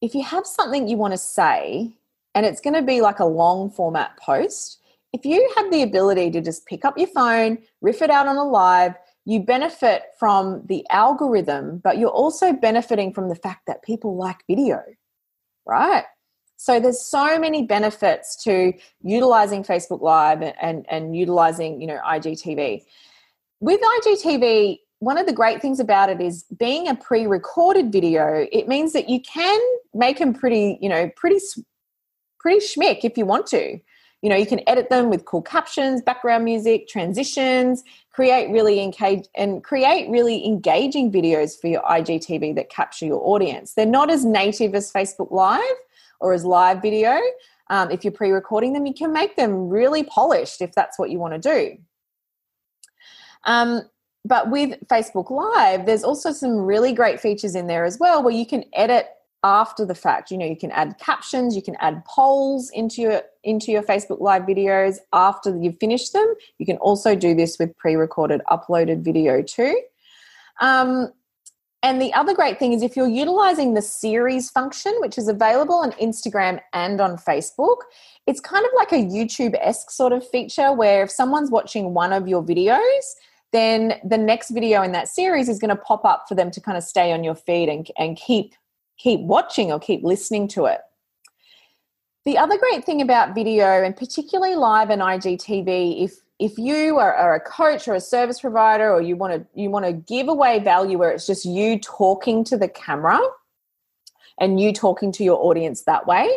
if 0.00 0.14
you 0.14 0.22
have 0.22 0.46
something 0.46 0.86
you 0.86 0.96
want 0.96 1.14
to 1.14 1.18
say 1.18 1.96
and 2.32 2.46
it's 2.46 2.60
going 2.60 2.74
to 2.74 2.82
be 2.82 3.00
like 3.00 3.18
a 3.18 3.24
long 3.24 3.68
format 3.68 4.16
post, 4.18 4.80
if 5.12 5.24
you 5.24 5.52
have 5.56 5.68
the 5.72 5.82
ability 5.82 6.30
to 6.30 6.40
just 6.40 6.64
pick 6.66 6.84
up 6.84 6.96
your 6.96 7.08
phone, 7.08 7.58
riff 7.80 8.02
it 8.02 8.10
out 8.10 8.28
on 8.28 8.36
a 8.36 8.44
live, 8.44 8.94
you 9.24 9.40
benefit 9.40 10.02
from 10.16 10.62
the 10.66 10.86
algorithm, 10.90 11.78
but 11.82 11.98
you're 11.98 12.08
also 12.08 12.52
benefiting 12.52 13.12
from 13.12 13.28
the 13.28 13.34
fact 13.34 13.62
that 13.66 13.82
people 13.82 14.16
like 14.16 14.38
video, 14.48 14.80
right? 15.68 16.04
So 16.56 16.80
there's 16.80 17.00
so 17.00 17.38
many 17.38 17.62
benefits 17.62 18.42
to 18.42 18.72
utilizing 19.02 19.62
Facebook 19.62 20.00
Live 20.00 20.42
and, 20.42 20.84
and, 20.90 21.14
utilizing, 21.14 21.80
you 21.80 21.86
know, 21.86 22.00
IGTV. 22.04 22.82
With 23.60 23.80
IGTV, 23.80 24.78
one 25.00 25.18
of 25.18 25.26
the 25.26 25.32
great 25.32 25.62
things 25.62 25.78
about 25.78 26.10
it 26.10 26.20
is 26.20 26.44
being 26.58 26.88
a 26.88 26.94
pre-recorded 26.94 27.92
video 27.92 28.46
it 28.50 28.66
means 28.68 28.92
that 28.92 29.08
you 29.08 29.20
can 29.20 29.60
make 29.94 30.18
them 30.18 30.34
pretty 30.34 30.78
you 30.80 30.88
know 30.88 31.08
pretty 31.16 31.38
pretty 32.40 32.58
schmick 32.58 33.04
if 33.04 33.16
you 33.16 33.24
want 33.24 33.46
to 33.46 33.78
you 34.22 34.28
know 34.28 34.36
you 34.36 34.46
can 34.46 34.60
edit 34.68 34.88
them 34.90 35.08
with 35.08 35.24
cool 35.24 35.42
captions 35.42 36.02
background 36.02 36.44
music 36.44 36.88
transitions 36.88 37.84
create 38.18 38.50
really 38.50 38.80
engage 38.82 39.28
and 39.36 39.62
create 39.62 40.10
really 40.10 40.44
engaging 40.44 41.12
videos 41.12 41.56
for 41.56 41.68
your 41.68 41.82
igtv 41.82 42.52
that 42.56 42.68
capture 42.68 43.06
your 43.06 43.20
audience. 43.22 43.74
They're 43.74 43.86
not 43.86 44.10
as 44.10 44.24
native 44.24 44.74
as 44.74 44.92
facebook 44.92 45.30
live 45.30 45.78
or 46.18 46.32
as 46.32 46.44
live 46.44 46.82
video. 46.82 47.16
Um, 47.70 47.92
if 47.92 48.02
you're 48.02 48.12
pre-recording 48.12 48.72
them 48.72 48.86
you 48.86 48.92
can 48.92 49.12
make 49.12 49.36
them 49.36 49.68
really 49.68 50.02
polished 50.02 50.60
if 50.60 50.72
that's 50.72 50.98
what 50.98 51.10
you 51.10 51.20
want 51.20 51.40
to 51.40 51.48
do. 51.54 51.76
Um, 53.44 53.82
but 54.24 54.50
with 54.50 54.70
Facebook 54.88 55.30
Live, 55.30 55.86
there's 55.86 56.02
also 56.02 56.32
some 56.32 56.56
really 56.56 56.92
great 56.92 57.20
features 57.20 57.54
in 57.54 57.68
there 57.68 57.84
as 57.84 58.00
well 58.00 58.20
where 58.20 58.34
you 58.34 58.44
can 58.44 58.64
edit 58.72 59.06
after 59.42 59.84
the 59.84 59.94
fact. 59.94 60.30
You 60.30 60.38
know, 60.38 60.46
you 60.46 60.56
can 60.56 60.70
add 60.72 60.98
captions, 60.98 61.54
you 61.54 61.62
can 61.62 61.76
add 61.80 62.04
polls 62.04 62.70
into 62.70 63.00
your 63.02 63.22
into 63.44 63.70
your 63.70 63.82
Facebook 63.82 64.20
Live 64.20 64.42
videos 64.42 64.98
after 65.12 65.56
you've 65.56 65.78
finished 65.78 66.12
them. 66.12 66.34
You 66.58 66.66
can 66.66 66.76
also 66.78 67.14
do 67.14 67.34
this 67.34 67.58
with 67.58 67.76
pre-recorded 67.76 68.40
uploaded 68.50 69.04
video 69.04 69.42
too. 69.42 69.80
Um, 70.60 71.12
And 71.84 72.02
the 72.02 72.12
other 72.12 72.34
great 72.34 72.58
thing 72.58 72.72
is 72.72 72.82
if 72.82 72.96
you're 72.96 73.06
utilizing 73.06 73.74
the 73.74 73.82
series 73.82 74.50
function, 74.50 74.92
which 74.98 75.16
is 75.16 75.28
available 75.28 75.76
on 75.76 75.92
Instagram 75.92 76.60
and 76.72 77.00
on 77.00 77.16
Facebook, 77.16 77.76
it's 78.26 78.40
kind 78.40 78.64
of 78.64 78.72
like 78.74 78.90
a 78.90 78.96
YouTube 78.96 79.54
esque 79.60 79.92
sort 79.92 80.12
of 80.12 80.28
feature 80.28 80.72
where 80.72 81.04
if 81.04 81.10
someone's 81.10 81.52
watching 81.52 81.94
one 81.94 82.12
of 82.12 82.26
your 82.26 82.42
videos, 82.42 83.04
then 83.52 83.94
the 84.04 84.18
next 84.18 84.50
video 84.50 84.82
in 84.82 84.90
that 84.92 85.06
series 85.06 85.48
is 85.48 85.60
going 85.60 85.74
to 85.74 85.82
pop 85.82 86.04
up 86.04 86.24
for 86.28 86.34
them 86.34 86.50
to 86.50 86.60
kind 86.60 86.76
of 86.76 86.82
stay 86.82 87.12
on 87.12 87.22
your 87.22 87.36
feed 87.36 87.68
and, 87.68 87.88
and 87.96 88.16
keep 88.16 88.54
keep 88.98 89.20
watching 89.20 89.72
or 89.72 89.78
keep 89.78 90.02
listening 90.02 90.48
to 90.48 90.66
it. 90.66 90.80
The 92.24 92.36
other 92.36 92.58
great 92.58 92.84
thing 92.84 93.00
about 93.00 93.34
video, 93.34 93.82
and 93.82 93.96
particularly 93.96 94.54
live 94.54 94.90
and 94.90 95.00
IGTV, 95.00 96.04
if 96.04 96.16
if 96.38 96.56
you 96.56 96.98
are, 96.98 97.14
are, 97.14 97.34
a 97.34 97.40
coach 97.40 97.88
or 97.88 97.94
a 97.94 98.00
service 98.00 98.40
provider 98.40 98.92
or 98.92 99.02
you 99.02 99.16
want 99.16 99.32
to 99.32 99.60
you 99.60 99.70
want 99.70 99.84
to 99.84 99.92
give 99.92 100.28
away 100.28 100.58
value 100.60 100.98
where 100.98 101.10
it's 101.10 101.26
just 101.26 101.44
you 101.44 101.78
talking 101.80 102.44
to 102.44 102.56
the 102.56 102.68
camera 102.68 103.18
and 104.40 104.60
you 104.60 104.72
talking 104.72 105.10
to 105.12 105.24
your 105.24 105.42
audience 105.44 105.82
that 105.82 106.06
way 106.06 106.28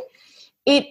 it 0.66 0.88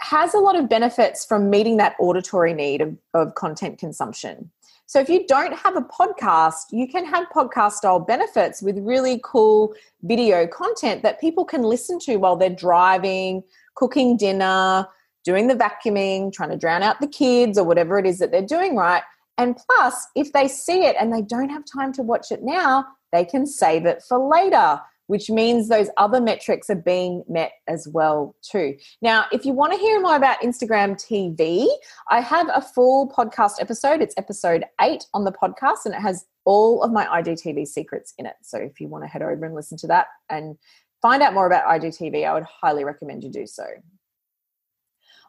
has 0.00 0.34
a 0.34 0.38
lot 0.38 0.56
of 0.56 0.68
benefits 0.68 1.24
from 1.24 1.50
meeting 1.50 1.76
that 1.76 1.96
auditory 1.98 2.54
need 2.54 2.80
of, 2.80 2.96
of 3.14 3.34
content 3.34 3.78
consumption 3.78 4.50
so 4.86 5.00
if 5.00 5.08
you 5.08 5.26
don't 5.26 5.54
have 5.54 5.76
a 5.76 5.82
podcast 5.82 6.64
you 6.70 6.86
can 6.88 7.04
have 7.04 7.26
podcast 7.34 7.72
style 7.72 8.00
benefits 8.00 8.62
with 8.62 8.78
really 8.78 9.20
cool 9.24 9.74
video 10.02 10.46
content 10.46 11.02
that 11.02 11.20
people 11.20 11.44
can 11.44 11.62
listen 11.62 11.98
to 11.98 12.16
while 12.16 12.36
they're 12.36 12.50
driving 12.50 13.42
cooking 13.74 14.16
dinner 14.16 14.86
doing 15.24 15.46
the 15.46 15.54
vacuuming, 15.54 16.32
trying 16.32 16.50
to 16.50 16.56
drown 16.56 16.82
out 16.82 17.00
the 17.00 17.06
kids 17.06 17.58
or 17.58 17.64
whatever 17.64 17.98
it 17.98 18.06
is 18.06 18.18
that 18.18 18.30
they're 18.30 18.42
doing 18.42 18.76
right. 18.76 19.02
And 19.38 19.56
plus, 19.56 20.08
if 20.14 20.32
they 20.32 20.48
see 20.48 20.84
it 20.84 20.96
and 21.00 21.12
they 21.12 21.22
don't 21.22 21.48
have 21.48 21.64
time 21.64 21.92
to 21.94 22.02
watch 22.02 22.30
it 22.30 22.42
now, 22.42 22.86
they 23.12 23.24
can 23.24 23.46
save 23.46 23.86
it 23.86 24.02
for 24.08 24.18
later, 24.18 24.80
which 25.12 25.28
means 25.28 25.68
those 25.68 25.90
other 25.98 26.22
metrics 26.22 26.70
are 26.70 26.74
being 26.74 27.22
met 27.28 27.52
as 27.68 27.86
well 27.86 28.34
too. 28.40 28.74
Now, 29.02 29.26
if 29.30 29.44
you 29.44 29.52
want 29.52 29.74
to 29.74 29.78
hear 29.78 30.00
more 30.00 30.16
about 30.16 30.40
Instagram 30.40 30.94
TV, 30.94 31.68
I 32.08 32.22
have 32.22 32.48
a 32.48 32.62
full 32.62 33.10
podcast 33.10 33.60
episode. 33.60 34.00
It's 34.00 34.14
episode 34.16 34.64
8 34.80 35.04
on 35.12 35.24
the 35.24 35.30
podcast 35.30 35.84
and 35.84 35.94
it 35.94 36.00
has 36.00 36.24
all 36.46 36.82
of 36.82 36.92
my 36.92 37.04
IGTV 37.04 37.68
secrets 37.68 38.14
in 38.16 38.24
it. 38.24 38.36
So 38.40 38.56
if 38.56 38.80
you 38.80 38.88
want 38.88 39.04
to 39.04 39.08
head 39.08 39.20
over 39.20 39.44
and 39.44 39.54
listen 39.54 39.76
to 39.80 39.86
that 39.88 40.06
and 40.30 40.56
find 41.02 41.22
out 41.22 41.34
more 41.34 41.46
about 41.46 41.66
IGTV, 41.66 42.26
I 42.26 42.32
would 42.32 42.44
highly 42.44 42.84
recommend 42.84 43.22
you 43.22 43.30
do 43.30 43.46
so. 43.46 43.66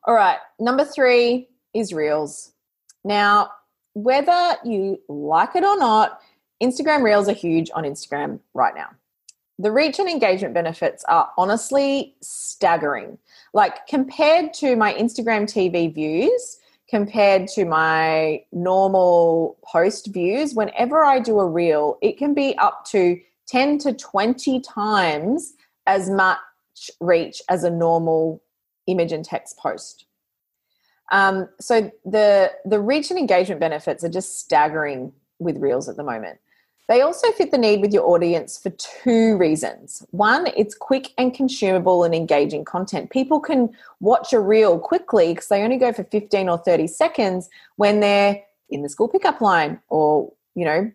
All 0.05 0.13
right, 0.13 0.37
number 0.61 0.85
three 0.85 1.49
is 1.73 1.91
Reels. 1.91 2.53
Now, 3.03 3.51
whether 3.95 4.55
you 4.63 5.01
like 5.09 5.57
it 5.57 5.65
or 5.65 5.77
not, 5.77 6.21
Instagram 6.63 7.03
Reels 7.03 7.27
are 7.27 7.33
huge 7.33 7.69
on 7.75 7.83
Instagram 7.83 8.39
right 8.53 8.73
now. 8.73 8.91
The 9.59 9.71
reach 9.71 9.99
and 9.99 10.09
engagement 10.09 10.53
benefits 10.53 11.03
are 11.05 11.29
honestly 11.37 12.15
staggering. 12.21 13.17
Like, 13.53 13.85
compared 13.87 14.53
to 14.55 14.75
my 14.75 14.93
Instagram 14.95 15.43
TV 15.43 15.93
views, 15.93 16.57
compared 16.89 17.47
to 17.49 17.65
my 17.65 18.43
normal 18.51 19.57
post 19.63 20.07
views, 20.07 20.55
whenever 20.55 21.03
I 21.03 21.19
do 21.19 21.39
a 21.39 21.47
reel, 21.47 21.97
it 22.01 22.17
can 22.17 22.33
be 22.33 22.57
up 22.57 22.85
to 22.85 23.19
10 23.47 23.77
to 23.79 23.93
20 23.93 24.59
times 24.61 25.53
as 25.85 26.09
much 26.09 26.39
reach 26.99 27.41
as 27.49 27.63
a 27.63 27.69
normal 27.69 28.41
image 28.87 29.11
and 29.11 29.23
text 29.23 29.57
post. 29.57 30.05
Um, 31.11 31.47
so 31.59 31.91
the 32.05 32.51
the 32.65 32.79
reach 32.79 33.11
and 33.11 33.19
engagement 33.19 33.59
benefits 33.59 34.03
are 34.03 34.09
just 34.09 34.39
staggering 34.39 35.13
with 35.39 35.57
Reels 35.57 35.87
at 35.87 35.95
the 35.95 36.03
moment. 36.03 36.39
They 36.89 37.01
also 37.01 37.31
fit 37.31 37.51
the 37.51 37.57
need 37.57 37.79
with 37.81 37.93
your 37.93 38.05
audience 38.09 38.57
for 38.57 38.69
two 38.71 39.37
reasons. 39.37 40.05
One, 40.11 40.47
it's 40.57 40.75
quick 40.75 41.13
and 41.17 41.33
consumable 41.33 42.03
and 42.03 42.13
engaging 42.13 42.65
content. 42.65 43.09
People 43.09 43.39
can 43.39 43.69
watch 44.01 44.33
a 44.33 44.39
reel 44.39 44.79
quickly 44.79 45.33
because 45.33 45.47
they 45.47 45.63
only 45.63 45.77
go 45.77 45.93
for 45.93 46.03
15 46.03 46.49
or 46.49 46.57
30 46.57 46.87
seconds 46.87 47.49
when 47.77 48.01
they're 48.01 48.41
in 48.69 48.81
the 48.81 48.89
school 48.89 49.07
pickup 49.07 49.39
line 49.39 49.79
or, 49.87 50.33
you 50.55 50.65
know, 50.65 50.91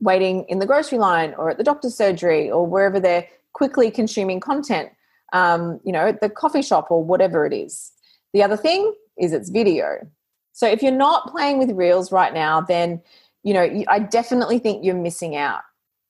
waiting 0.00 0.44
in 0.48 0.60
the 0.60 0.66
grocery 0.66 0.98
line 0.98 1.34
or 1.36 1.50
at 1.50 1.58
the 1.58 1.64
doctor's 1.64 1.94
surgery 1.94 2.50
or 2.50 2.66
wherever 2.66 2.98
they're 2.98 3.28
quickly 3.52 3.90
consuming 3.90 4.40
content 4.40 4.90
um, 5.32 5.80
you 5.84 5.92
know, 5.92 6.12
the 6.12 6.30
coffee 6.30 6.62
shop 6.62 6.90
or 6.90 7.02
whatever 7.02 7.46
it 7.46 7.52
is. 7.52 7.92
The 8.32 8.42
other 8.42 8.56
thing 8.56 8.94
is 9.18 9.32
it's 9.32 9.50
video. 9.50 10.08
So 10.52 10.66
if 10.66 10.82
you're 10.82 10.92
not 10.92 11.30
playing 11.30 11.58
with 11.58 11.70
reels 11.72 12.12
right 12.12 12.32
now, 12.32 12.60
then 12.60 13.02
you 13.46 13.54
know 13.54 13.84
I 13.86 14.00
definitely 14.00 14.58
think 14.58 14.84
you're 14.84 14.96
missing 14.96 15.36
out. 15.36 15.62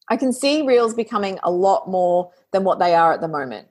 I 0.09 0.17
can 0.17 0.33
see 0.33 0.63
reels 0.63 0.95
becoming 0.95 1.39
a 1.43 1.51
lot 1.51 1.89
more 1.89 2.33
than 2.53 2.65
what 2.65 2.79
they 2.79 2.95
are 2.95 3.13
at 3.13 3.21
the 3.21 3.29
moment. 3.29 3.69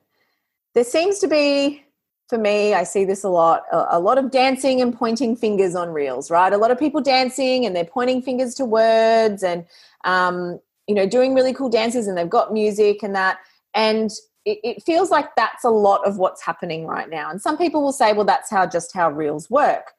There 0.76 0.84
seems 0.84 1.18
to 1.20 1.28
be, 1.28 1.84
for 2.28 2.38
me, 2.38 2.76
I 2.76 2.84
see 2.84 3.06
this 3.06 3.24
a 3.24 3.30
lot, 3.30 3.64
a, 3.72 4.00
lot 4.00 4.20
of 4.20 4.30
dancing 4.30 4.82
and 4.82 4.96
pointing 4.96 5.36
fingers 5.36 5.74
on 5.74 5.90
reels, 5.90 6.30
right? 6.30 6.54
A 6.54 6.58
lot 6.58 6.70
of 6.70 6.78
people 6.78 7.02
dancing 7.02 7.66
and 7.66 7.76
they're 7.76 7.86
pointing 7.86 8.22
fingers 8.22 8.54
to 8.56 8.66
words 8.66 9.42
and, 9.42 9.66
um, 10.04 10.60
you 10.88 10.94
know, 10.94 11.08
doing 11.08 11.34
really 11.34 11.54
cool 11.54 11.70
dances 11.70 12.08
and 12.08 12.18
they've 12.18 12.30
got 12.30 12.54
music 12.54 13.02
and 13.02 13.16
that. 13.16 13.38
And 13.74 14.12
it, 14.44 14.60
it 14.64 14.84
feels 14.84 15.10
like 15.10 15.36
that's 15.36 15.64
a 15.64 15.70
lot 15.70 16.06
of 16.06 16.18
what's 16.18 16.44
happening 16.44 16.86
right 16.86 17.10
now. 17.10 17.32
And 17.32 17.42
some 17.42 17.58
people 17.58 17.82
will 17.82 17.92
say, 17.92 18.14
well, 18.14 18.26
that's 18.26 18.52
how 18.52 18.68
just 18.68 18.94
how 18.94 19.10
reels 19.10 19.50
work. 19.50 19.95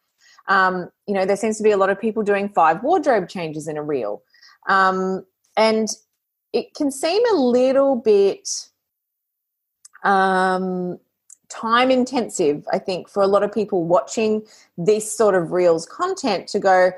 Um, 0.49 0.91
you 1.07 1.15
know, 1.15 1.25
there 1.25 1.37
seems 1.37 1.57
to 1.59 1.63
be 1.63 1.71
a 1.71 1.77
lot 1.77 1.91
of 1.91 2.01
people 2.01 2.23
doing 2.23 2.49
five 2.49 2.83
wardrobe 2.83 3.29
changes 3.29 3.69
in 3.69 3.77
a 3.77 3.83
reel. 3.83 4.23
Um, 4.69 5.25
and 5.57 5.89
it 6.53 6.75
can 6.75 6.91
seem 6.91 7.23
a 7.33 7.37
little 7.37 7.97
bit 7.97 8.49
um, 10.05 10.99
time 11.49 11.91
intensive, 11.91 12.65
I 12.73 12.79
think, 12.79 13.09
for 13.09 13.23
a 13.23 13.27
lot 13.27 13.43
of 13.43 13.53
people 13.53 13.85
watching 13.85 14.43
this 14.77 15.15
sort 15.15 15.35
of 15.35 15.53
reels 15.53 15.87
content 15.87 16.49
to 16.49 16.59
go, 16.59 16.93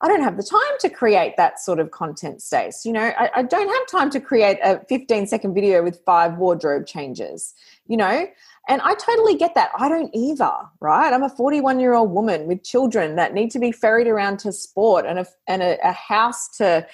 I 0.00 0.08
don't 0.08 0.22
have 0.22 0.36
the 0.36 0.42
time 0.42 0.60
to 0.80 0.88
create 0.88 1.36
that 1.36 1.58
sort 1.58 1.80
of 1.80 1.90
content 1.90 2.40
space. 2.40 2.84
You 2.84 2.92
know, 2.92 3.12
I, 3.18 3.30
I, 3.36 3.42
don't 3.42 3.68
have 3.68 3.86
time 3.88 4.10
to 4.10 4.20
create 4.20 4.58
a 4.62 4.78
15 4.88 5.26
second 5.26 5.54
video 5.54 5.82
with 5.82 6.00
five 6.04 6.38
wardrobe 6.38 6.86
changes, 6.86 7.54
you 7.88 7.96
know, 7.96 8.26
and 8.68 8.82
I 8.82 8.94
totally 8.94 9.34
get 9.34 9.54
that. 9.54 9.70
I 9.78 9.88
don't 9.88 10.14
either, 10.14 10.52
right? 10.80 11.12
I'm 11.12 11.22
a 11.22 11.30
41 11.30 11.80
year 11.80 11.94
old 11.94 12.10
woman 12.10 12.46
with 12.46 12.62
children 12.62 13.16
that 13.16 13.34
need 13.34 13.50
to 13.52 13.58
be 13.58 13.72
ferried 13.72 14.06
around 14.06 14.38
to 14.40 14.52
sport 14.52 15.06
and 15.06 15.18
a, 15.18 15.26
and 15.46 15.62
a, 15.62 15.78
a 15.82 15.92
house 15.92 16.48
to 16.58 16.86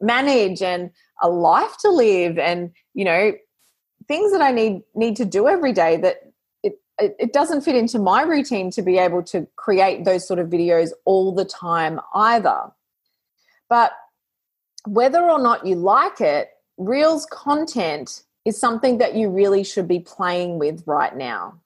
manage 0.00 0.60
and 0.60 0.90
a 1.22 1.28
life 1.28 1.76
to 1.82 1.90
live 1.90 2.38
and, 2.38 2.72
you 2.94 3.04
know, 3.04 3.32
things 4.08 4.32
that 4.32 4.42
I 4.42 4.50
need 4.50 4.82
need 4.94 5.16
to 5.16 5.24
do 5.24 5.46
every 5.46 5.72
day 5.72 5.96
that 5.98 6.16
it, 7.00 7.16
it 7.18 7.32
doesn't 7.32 7.62
fit 7.62 7.76
into 7.76 7.98
my 7.98 8.22
routine 8.22 8.70
to 8.72 8.82
be 8.82 8.98
able 8.98 9.22
to 9.24 9.46
create 9.56 10.04
those 10.04 10.26
sort 10.26 10.38
of 10.38 10.48
videos 10.48 10.90
all 11.04 11.34
the 11.34 11.44
time 11.44 12.00
either. 12.14 12.60
But 13.68 13.92
whether 14.86 15.22
or 15.22 15.40
not 15.40 15.66
you 15.66 15.76
like 15.76 16.20
it, 16.20 16.50
Reels 16.76 17.26
content 17.26 18.22
is 18.44 18.58
something 18.58 18.98
that 18.98 19.14
you 19.14 19.28
really 19.28 19.64
should 19.64 19.88
be 19.88 20.00
playing 20.00 20.58
with 20.58 20.82
right 20.86 21.16
now. 21.16 21.60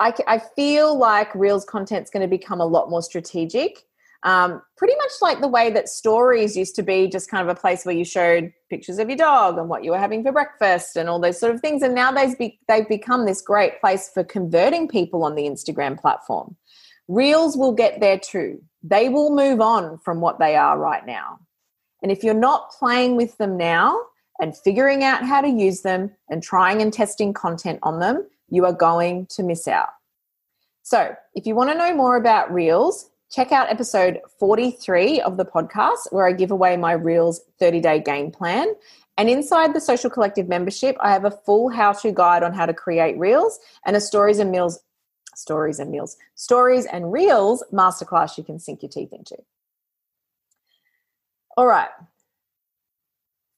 I, 0.00 0.12
I 0.26 0.38
feel 0.38 0.98
like 0.98 1.34
Reels 1.34 1.64
content 1.64 2.04
is 2.04 2.10
going 2.10 2.22
to 2.22 2.28
become 2.28 2.60
a 2.60 2.66
lot 2.66 2.90
more 2.90 3.02
strategic 3.02 3.84
um, 4.24 4.62
pretty 4.76 4.94
much 4.96 5.10
like 5.20 5.40
the 5.40 5.48
way 5.48 5.70
that 5.70 5.88
stories 5.88 6.56
used 6.56 6.76
to 6.76 6.82
be 6.82 7.08
just 7.08 7.28
kind 7.28 7.48
of 7.48 7.56
a 7.56 7.60
place 7.60 7.84
where 7.84 7.94
you 7.94 8.04
showed 8.04 8.52
pictures 8.70 8.98
of 8.98 9.08
your 9.08 9.16
dog 9.16 9.58
and 9.58 9.68
what 9.68 9.82
you 9.82 9.90
were 9.90 9.98
having 9.98 10.22
for 10.22 10.30
breakfast 10.30 10.96
and 10.96 11.08
all 11.08 11.18
those 11.18 11.40
sort 11.40 11.54
of 11.54 11.60
things. 11.60 11.82
And 11.82 11.94
now 11.94 12.12
they've, 12.12 12.38
be, 12.38 12.60
they've 12.68 12.88
become 12.88 13.26
this 13.26 13.42
great 13.42 13.80
place 13.80 14.10
for 14.14 14.22
converting 14.22 14.86
people 14.86 15.24
on 15.24 15.34
the 15.34 15.42
Instagram 15.42 16.00
platform. 16.00 16.56
Reels 17.08 17.56
will 17.56 17.72
get 17.72 18.00
there 18.00 18.18
too. 18.18 18.62
They 18.84 19.08
will 19.08 19.34
move 19.34 19.60
on 19.60 19.98
from 19.98 20.20
what 20.20 20.38
they 20.38 20.54
are 20.54 20.78
right 20.78 21.04
now. 21.04 21.40
And 22.00 22.12
if 22.12 22.22
you're 22.22 22.34
not 22.34 22.70
playing 22.70 23.16
with 23.16 23.36
them 23.38 23.56
now 23.56 23.98
and 24.40 24.56
figuring 24.56 25.04
out 25.04 25.24
how 25.24 25.40
to 25.40 25.48
use 25.48 25.82
them 25.82 26.10
and 26.28 26.42
trying 26.42 26.82
and 26.82 26.92
testing 26.92 27.32
content 27.32 27.78
on 27.82 28.00
them, 28.00 28.26
you 28.48 28.64
are 28.64 28.72
going 28.72 29.26
to 29.30 29.42
miss 29.42 29.68
out. 29.68 29.90
So, 30.82 31.14
if 31.34 31.46
you 31.46 31.54
want 31.54 31.70
to 31.70 31.78
know 31.78 31.94
more 31.94 32.16
about 32.16 32.52
Reels, 32.52 33.10
check 33.30 33.52
out 33.52 33.70
episode 33.70 34.20
43 34.38 35.20
of 35.20 35.36
the 35.36 35.44
podcast 35.44 36.10
where 36.10 36.26
I 36.26 36.32
give 36.32 36.50
away 36.50 36.76
my 36.76 36.92
Reels 36.92 37.40
30 37.58 37.80
day 37.80 38.00
game 38.00 38.30
plan. 38.30 38.74
And 39.16 39.28
inside 39.28 39.74
the 39.74 39.80
Social 39.80 40.10
Collective 40.10 40.48
membership, 40.48 40.96
I 41.00 41.12
have 41.12 41.24
a 41.24 41.30
full 41.30 41.68
how 41.68 41.92
to 41.92 42.12
guide 42.12 42.42
on 42.42 42.52
how 42.52 42.66
to 42.66 42.74
create 42.74 43.18
Reels 43.18 43.60
and 43.86 43.94
a 43.94 44.00
stories 44.00 44.38
and 44.38 44.50
meals, 44.50 44.80
stories 45.34 45.78
and 45.78 45.90
meals, 45.90 46.16
stories 46.34 46.86
and 46.86 47.12
Reels 47.12 47.62
masterclass 47.72 48.36
you 48.36 48.44
can 48.44 48.58
sink 48.58 48.82
your 48.82 48.90
teeth 48.90 49.12
into. 49.12 49.36
All 51.56 51.66
right. 51.66 51.90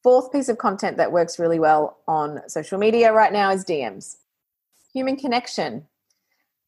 Fourth 0.05 0.31
piece 0.31 0.49
of 0.49 0.59
content 0.59 0.97
that 0.99 1.11
works 1.11 1.41
really 1.41 1.59
well 1.59 1.99
on 2.07 2.49
social 2.49 2.79
media 2.79 3.13
right 3.13 3.33
now 3.33 3.51
is 3.51 3.65
DMs. 3.65 4.19
Human 4.93 5.17
connection. 5.17 5.87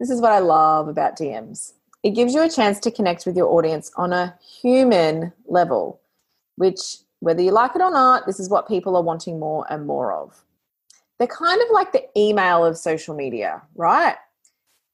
This 0.00 0.10
is 0.10 0.20
what 0.20 0.32
I 0.32 0.40
love 0.40 0.88
about 0.88 1.16
DMs 1.16 1.74
it 2.06 2.14
gives 2.14 2.34
you 2.34 2.42
a 2.42 2.48
chance 2.48 2.78
to 2.78 2.90
connect 2.92 3.26
with 3.26 3.36
your 3.36 3.48
audience 3.48 3.90
on 3.96 4.12
a 4.12 4.38
human 4.62 5.32
level, 5.46 6.00
which 6.54 6.98
whether 7.18 7.42
you 7.42 7.50
like 7.50 7.74
it 7.74 7.82
or 7.82 7.90
not, 7.90 8.26
this 8.26 8.38
is 8.38 8.48
what 8.48 8.68
people 8.68 8.94
are 8.94 9.02
wanting 9.02 9.40
more 9.40 9.66
and 9.70 9.88
more 9.88 10.12
of. 10.12 10.44
They're 11.18 11.26
kind 11.26 11.60
of 11.60 11.66
like 11.72 11.90
the 11.90 12.04
email 12.16 12.64
of 12.64 12.78
social 12.78 13.16
media, 13.16 13.60
right? 13.74 14.14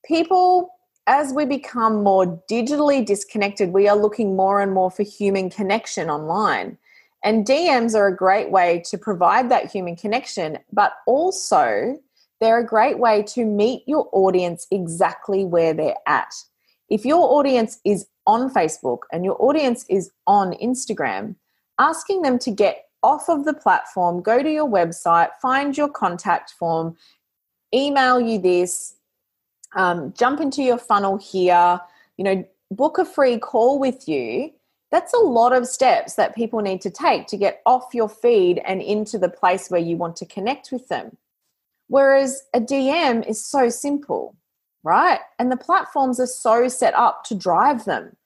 People, 0.06 0.70
as 1.06 1.34
we 1.34 1.44
become 1.44 2.02
more 2.02 2.40
digitally 2.50 3.04
disconnected, 3.04 3.74
we 3.74 3.88
are 3.88 3.96
looking 3.96 4.34
more 4.34 4.62
and 4.62 4.72
more 4.72 4.90
for 4.90 5.02
human 5.02 5.50
connection 5.50 6.08
online. 6.08 6.78
And 7.24 7.46
DMs 7.46 7.94
are 7.94 8.08
a 8.08 8.16
great 8.16 8.50
way 8.50 8.82
to 8.86 8.98
provide 8.98 9.50
that 9.50 9.70
human 9.70 9.96
connection, 9.96 10.58
but 10.72 10.94
also 11.06 11.96
they're 12.40 12.58
a 12.58 12.66
great 12.66 12.98
way 12.98 13.22
to 13.22 13.44
meet 13.44 13.84
your 13.86 14.08
audience 14.12 14.66
exactly 14.70 15.44
where 15.44 15.72
they're 15.72 15.94
at. 16.06 16.34
If 16.88 17.04
your 17.04 17.38
audience 17.38 17.78
is 17.84 18.06
on 18.26 18.52
Facebook 18.52 19.00
and 19.12 19.24
your 19.24 19.40
audience 19.40 19.84
is 19.88 20.10
on 20.26 20.54
Instagram, 20.54 21.36
asking 21.78 22.22
them 22.22 22.38
to 22.40 22.50
get 22.50 22.86
off 23.02 23.28
of 23.28 23.44
the 23.44 23.54
platform, 23.54 24.22
go 24.22 24.42
to 24.42 24.50
your 24.50 24.68
website, 24.68 25.30
find 25.40 25.76
your 25.76 25.88
contact 25.88 26.54
form, 26.58 26.96
email 27.74 28.20
you 28.20 28.38
this, 28.38 28.96
um, 29.74 30.12
jump 30.16 30.40
into 30.40 30.62
your 30.62 30.78
funnel 30.78 31.16
here, 31.16 31.80
you 32.16 32.24
know, 32.24 32.44
book 32.70 32.98
a 32.98 33.04
free 33.04 33.38
call 33.38 33.78
with 33.78 34.08
you. 34.08 34.52
That's 34.92 35.12
a 35.12 35.18
lot 35.18 35.52
of 35.52 35.66
steps 35.66 36.14
that 36.14 36.36
people 36.36 36.60
need 36.60 36.80
to 36.82 36.90
take 36.90 37.26
to 37.28 37.36
get 37.36 37.62
off 37.66 37.92
your 37.92 38.08
feed 38.08 38.62
and 38.64 38.80
into 38.80 39.18
the 39.18 39.28
place 39.28 39.68
where 39.68 39.80
you 39.80 39.96
want 39.96 40.14
to 40.16 40.26
connect 40.26 40.70
with 40.70 40.86
them. 40.86 41.16
Whereas 41.88 42.44
a 42.54 42.60
DM 42.60 43.26
is 43.28 43.44
so 43.44 43.68
simple, 43.68 44.36
right? 44.84 45.18
And 45.40 45.50
the 45.50 45.56
platforms 45.56 46.20
are 46.20 46.26
so 46.26 46.68
set 46.68 46.94
up 46.94 47.24
to 47.24 47.34
drive 47.34 47.84
them 47.84 48.16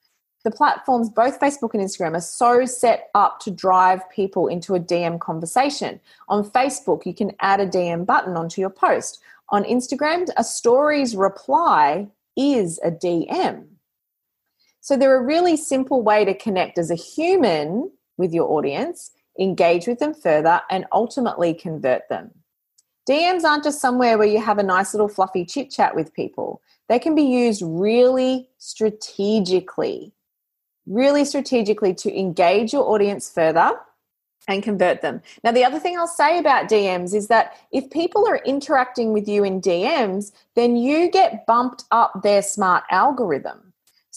the 0.47 0.55
platforms, 0.55 1.09
both 1.09 1.41
Facebook 1.41 1.73
and 1.73 1.83
Instagram, 1.83 2.15
are 2.15 2.21
so 2.21 2.65
set 2.65 3.09
up 3.13 3.41
to 3.41 3.51
drive 3.51 4.09
people 4.09 4.47
into 4.47 4.75
a 4.75 4.79
DM 4.79 5.19
conversation. 5.19 5.99
On 6.29 6.49
Facebook, 6.49 7.05
you 7.05 7.13
can 7.13 7.33
add 7.41 7.59
a 7.59 7.67
DM 7.67 8.05
button 8.05 8.37
onto 8.37 8.61
your 8.61 8.69
post. 8.69 9.19
On 9.49 9.65
Instagram, 9.65 10.29
a 10.37 10.45
stories 10.45 11.17
reply 11.17 12.07
is 12.37 12.79
a 12.81 12.91
DM. 12.91 13.65
So 14.87 14.95
they're 14.95 15.19
a 15.19 15.21
really 15.21 15.57
simple 15.57 16.01
way 16.01 16.23
to 16.23 16.33
connect 16.33 16.77
as 16.77 16.89
a 16.89 16.95
human 16.95 17.91
with 18.17 18.33
your 18.33 18.49
audience, 18.49 19.11
engage 19.37 19.85
with 19.85 19.99
them 19.99 20.13
further, 20.13 20.61
and 20.71 20.85
ultimately 20.93 21.53
convert 21.53 22.07
them. 22.07 22.31
DMs 23.05 23.43
aren't 23.43 23.65
just 23.65 23.81
somewhere 23.81 24.17
where 24.17 24.29
you 24.29 24.39
have 24.39 24.59
a 24.59 24.63
nice 24.63 24.93
little 24.93 25.09
fluffy 25.09 25.43
chit 25.43 25.71
chat 25.71 25.93
with 25.93 26.13
people. 26.13 26.61
They 26.87 26.99
can 26.99 27.15
be 27.15 27.23
used 27.23 27.61
really 27.61 28.47
strategically 28.59 30.13
really 30.85 31.25
strategically 31.25 31.93
to 31.93 32.17
engage 32.17 32.71
your 32.71 32.89
audience 32.89 33.29
further 33.29 33.73
and 34.47 34.63
convert 34.63 35.01
them. 35.01 35.21
Now, 35.43 35.51
the 35.51 35.65
other 35.65 35.79
thing 35.79 35.97
I'll 35.97 36.07
say 36.07 36.39
about 36.39 36.69
DMs 36.69 37.13
is 37.13 37.27
that 37.27 37.57
if 37.73 37.89
people 37.89 38.25
are 38.25 38.37
interacting 38.45 39.11
with 39.11 39.27
you 39.27 39.43
in 39.43 39.59
DMs, 39.59 40.31
then 40.55 40.77
you 40.77 41.11
get 41.11 41.45
bumped 41.45 41.83
up 41.91 42.21
their 42.23 42.41
smart 42.41 42.85
algorithm. 42.89 43.66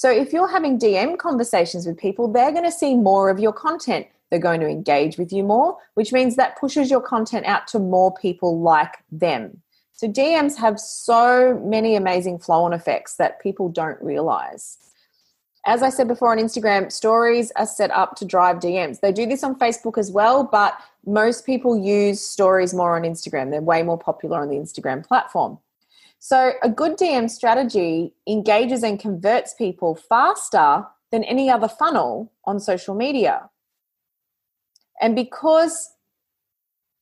So 0.00 0.10
if 0.10 0.32
you're 0.32 0.48
having 0.48 0.78
DM 0.78 1.18
conversations 1.18 1.86
with 1.86 1.98
people, 1.98 2.26
they're 2.26 2.52
going 2.52 2.64
to 2.64 2.72
see 2.72 2.96
more 2.96 3.28
of 3.28 3.38
your 3.38 3.52
content. 3.52 4.06
They're 4.30 4.38
going 4.38 4.60
to 4.60 4.66
engage 4.66 5.18
with 5.18 5.30
you 5.30 5.42
more, 5.42 5.76
which 5.92 6.10
means 6.10 6.36
that 6.36 6.58
pushes 6.58 6.90
your 6.90 7.02
content 7.02 7.44
out 7.44 7.66
to 7.66 7.78
more 7.78 8.10
people 8.14 8.62
like 8.62 8.94
them. 9.12 9.60
So 9.92 10.08
DMs 10.08 10.56
have 10.56 10.80
so 10.80 11.60
many 11.62 11.96
amazing 11.96 12.38
flow 12.38 12.64
on 12.64 12.72
effects 12.72 13.16
that 13.16 13.42
people 13.42 13.68
don't 13.68 14.00
realize. 14.00 14.78
As 15.66 15.82
I 15.82 15.90
said 15.90 16.08
before 16.08 16.32
on 16.32 16.38
Instagram, 16.38 16.90
stories 16.90 17.52
are 17.56 17.66
set 17.66 17.90
up 17.90 18.16
to 18.16 18.24
drive 18.24 18.56
DMs. 18.56 19.00
They 19.00 19.12
do 19.12 19.26
this 19.26 19.44
on 19.44 19.58
Facebook 19.58 19.98
as 19.98 20.10
well, 20.10 20.44
but 20.44 20.80
most 21.04 21.44
people 21.44 21.76
use 21.76 22.26
stories 22.26 22.72
more 22.72 22.96
on 22.96 23.02
Instagram. 23.02 23.50
They're 23.50 23.60
way 23.60 23.82
more 23.82 23.98
popular 23.98 24.40
on 24.40 24.48
the 24.48 24.56
Instagram 24.56 25.06
platform. 25.06 25.58
So, 26.20 26.52
a 26.62 26.68
good 26.68 26.98
DM 26.98 27.30
strategy 27.30 28.12
engages 28.28 28.82
and 28.82 29.00
converts 29.00 29.54
people 29.54 29.96
faster 29.96 30.86
than 31.10 31.24
any 31.24 31.50
other 31.50 31.66
funnel 31.66 32.30
on 32.44 32.60
social 32.60 32.94
media. 32.94 33.48
And 35.00 35.16
because 35.16 35.94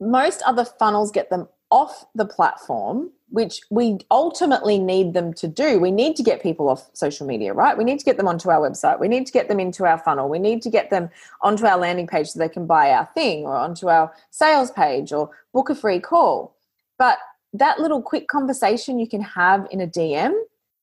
most 0.00 0.40
other 0.46 0.64
funnels 0.64 1.10
get 1.10 1.30
them 1.30 1.48
off 1.70 2.06
the 2.14 2.24
platform, 2.24 3.10
which 3.30 3.60
we 3.70 3.98
ultimately 4.10 4.78
need 4.78 5.12
them 5.12 5.34
to 5.34 5.46
do. 5.46 5.78
We 5.78 5.90
need 5.90 6.16
to 6.16 6.22
get 6.22 6.42
people 6.42 6.68
off 6.68 6.88
social 6.94 7.26
media, 7.26 7.52
right? 7.52 7.76
We 7.76 7.84
need 7.84 7.98
to 7.98 8.04
get 8.04 8.16
them 8.16 8.28
onto 8.28 8.50
our 8.50 8.60
website. 8.60 9.00
We 9.00 9.08
need 9.08 9.26
to 9.26 9.32
get 9.32 9.48
them 9.48 9.60
into 9.60 9.84
our 9.84 9.98
funnel. 9.98 10.28
We 10.30 10.38
need 10.38 10.62
to 10.62 10.70
get 10.70 10.88
them 10.88 11.10
onto 11.42 11.66
our 11.66 11.76
landing 11.76 12.06
page 12.06 12.28
so 12.28 12.38
they 12.38 12.48
can 12.48 12.66
buy 12.66 12.90
our 12.92 13.06
thing 13.14 13.44
or 13.44 13.54
onto 13.54 13.88
our 13.88 14.14
sales 14.30 14.70
page 14.70 15.12
or 15.12 15.30
book 15.52 15.68
a 15.68 15.74
free 15.74 16.00
call. 16.00 16.56
But 16.98 17.18
that 17.52 17.80
little 17.80 18.02
quick 18.02 18.28
conversation 18.28 18.98
you 18.98 19.08
can 19.08 19.22
have 19.22 19.66
in 19.70 19.80
a 19.80 19.86
DM, 19.86 20.32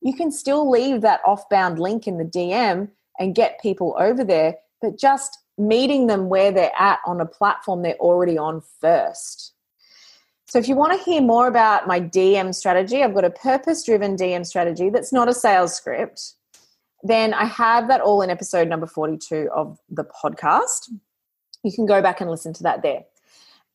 you 0.00 0.14
can 0.14 0.30
still 0.30 0.70
leave 0.70 1.00
that 1.00 1.20
off-bound 1.24 1.78
link 1.78 2.06
in 2.06 2.18
the 2.18 2.24
DM 2.24 2.88
and 3.18 3.34
get 3.34 3.60
people 3.60 3.96
over 3.98 4.24
there, 4.24 4.56
but 4.80 4.98
just 4.98 5.38
meeting 5.58 6.06
them 6.06 6.28
where 6.28 6.52
they're 6.52 6.72
at 6.78 7.00
on 7.06 7.20
a 7.20 7.26
platform 7.26 7.82
they're 7.82 7.94
already 7.94 8.36
on 8.36 8.62
first. 8.80 9.54
So, 10.48 10.58
if 10.58 10.68
you 10.68 10.76
want 10.76 10.92
to 10.92 11.04
hear 11.04 11.20
more 11.20 11.48
about 11.48 11.88
my 11.88 12.00
DM 12.00 12.54
strategy, 12.54 13.02
I've 13.02 13.14
got 13.14 13.24
a 13.24 13.30
purpose 13.30 13.84
driven 13.84 14.16
DM 14.16 14.46
strategy 14.46 14.90
that's 14.90 15.12
not 15.12 15.28
a 15.28 15.34
sales 15.34 15.74
script. 15.74 16.34
Then 17.02 17.34
I 17.34 17.46
have 17.46 17.88
that 17.88 18.00
all 18.00 18.22
in 18.22 18.30
episode 18.30 18.68
number 18.68 18.86
42 18.86 19.48
of 19.54 19.78
the 19.88 20.04
podcast. 20.04 20.90
You 21.64 21.72
can 21.72 21.86
go 21.86 22.00
back 22.00 22.20
and 22.20 22.30
listen 22.30 22.52
to 22.54 22.62
that 22.62 22.82
there. 22.82 23.04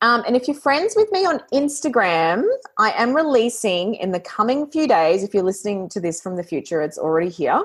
Um, 0.01 0.23
and 0.25 0.35
if 0.35 0.47
you're 0.47 0.57
friends 0.57 0.95
with 0.95 1.11
me 1.11 1.25
on 1.25 1.41
Instagram, 1.53 2.43
I 2.79 2.91
am 2.91 3.13
releasing 3.13 3.95
in 3.95 4.11
the 4.11 4.19
coming 4.19 4.65
few 4.65 4.87
days. 4.87 5.23
If 5.23 5.33
you're 5.33 5.43
listening 5.43 5.89
to 5.89 5.99
this 5.99 6.19
from 6.21 6.37
the 6.37 6.43
future, 6.43 6.81
it's 6.81 6.97
already 6.97 7.29
here. 7.29 7.63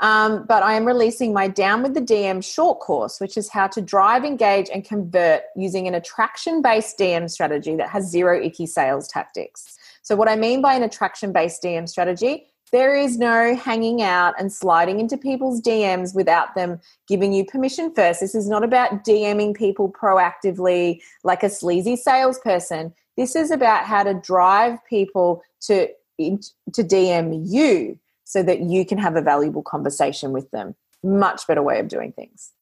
Um, 0.00 0.44
but 0.48 0.62
I 0.62 0.74
am 0.74 0.84
releasing 0.84 1.32
my 1.32 1.46
Down 1.48 1.82
with 1.82 1.94
the 1.94 2.00
DM 2.00 2.42
short 2.42 2.80
course, 2.80 3.20
which 3.20 3.36
is 3.36 3.48
how 3.48 3.68
to 3.68 3.80
drive, 3.80 4.24
engage, 4.24 4.68
and 4.70 4.84
convert 4.84 5.42
using 5.56 5.86
an 5.86 5.94
attraction 5.94 6.62
based 6.62 6.98
DM 6.98 7.30
strategy 7.30 7.76
that 7.76 7.88
has 7.90 8.08
zero 8.10 8.40
icky 8.40 8.66
sales 8.66 9.08
tactics. 9.08 9.78
So, 10.02 10.16
what 10.16 10.28
I 10.28 10.36
mean 10.36 10.60
by 10.62 10.74
an 10.74 10.82
attraction 10.82 11.32
based 11.32 11.62
DM 11.62 11.88
strategy, 11.88 12.46
there 12.70 12.94
is 12.94 13.18
no 13.18 13.54
hanging 13.54 14.02
out 14.02 14.34
and 14.38 14.52
sliding 14.52 15.00
into 15.00 15.16
people's 15.16 15.60
DMs 15.60 16.14
without 16.14 16.54
them 16.54 16.80
giving 17.06 17.32
you 17.32 17.44
permission 17.44 17.92
first. 17.94 18.20
This 18.20 18.34
is 18.34 18.48
not 18.48 18.64
about 18.64 19.04
DMing 19.04 19.56
people 19.56 19.92
proactively 19.92 21.00
like 21.24 21.42
a 21.42 21.50
sleazy 21.50 21.96
salesperson. 21.96 22.94
This 23.16 23.34
is 23.34 23.50
about 23.50 23.84
how 23.84 24.02
to 24.02 24.14
drive 24.14 24.78
people 24.88 25.42
to, 25.62 25.88
to 26.18 26.84
DM 26.84 27.42
you 27.46 27.98
so 28.24 28.42
that 28.42 28.60
you 28.60 28.84
can 28.84 28.98
have 28.98 29.16
a 29.16 29.22
valuable 29.22 29.62
conversation 29.62 30.32
with 30.32 30.50
them. 30.50 30.74
Much 31.02 31.46
better 31.46 31.62
way 31.62 31.80
of 31.80 31.88
doing 31.88 32.12
things. 32.12 32.52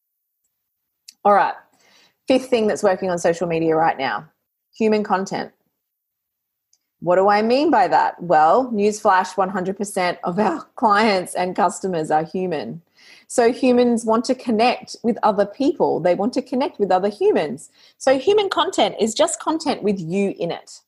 All 1.25 1.35
right. 1.35 1.55
Fifth 2.29 2.49
thing 2.49 2.66
that's 2.66 2.83
working 2.83 3.11
on 3.11 3.19
social 3.19 3.47
media 3.47 3.75
right 3.75 3.99
now 3.99 4.29
human 4.77 5.03
content. 5.03 5.53
What 7.01 7.17
do 7.17 7.29
I 7.29 7.43
mean 7.43 7.71
by 7.71 7.89
that? 7.89 8.23
Well, 8.23 8.71
newsflash 8.73 9.35
100% 9.35 10.19
of 10.25 10.39
our 10.39 10.63
clients 10.77 11.35
and 11.35 11.55
customers 11.55 12.11
are 12.11 12.25
human. 12.25 12.83
So 13.29 13.53
humans 13.53 14.05
want 14.05 14.25
to 14.27 14.35
connect 14.35 14.97
with 15.03 15.19
other 15.23 15.47
people, 15.47 16.01
they 16.01 16.15
want 16.15 16.33
to 16.35 16.43
connect 16.43 16.79
with 16.79 16.91
other 16.91 17.09
humans. 17.09 17.71
So 17.99 18.19
human 18.19 18.49
content 18.49 18.97
is 19.01 19.15
just 19.15 19.41
content 19.41 19.83
with 19.83 20.01
you 20.01 20.35
in 20.39 20.51
it. 20.51 20.81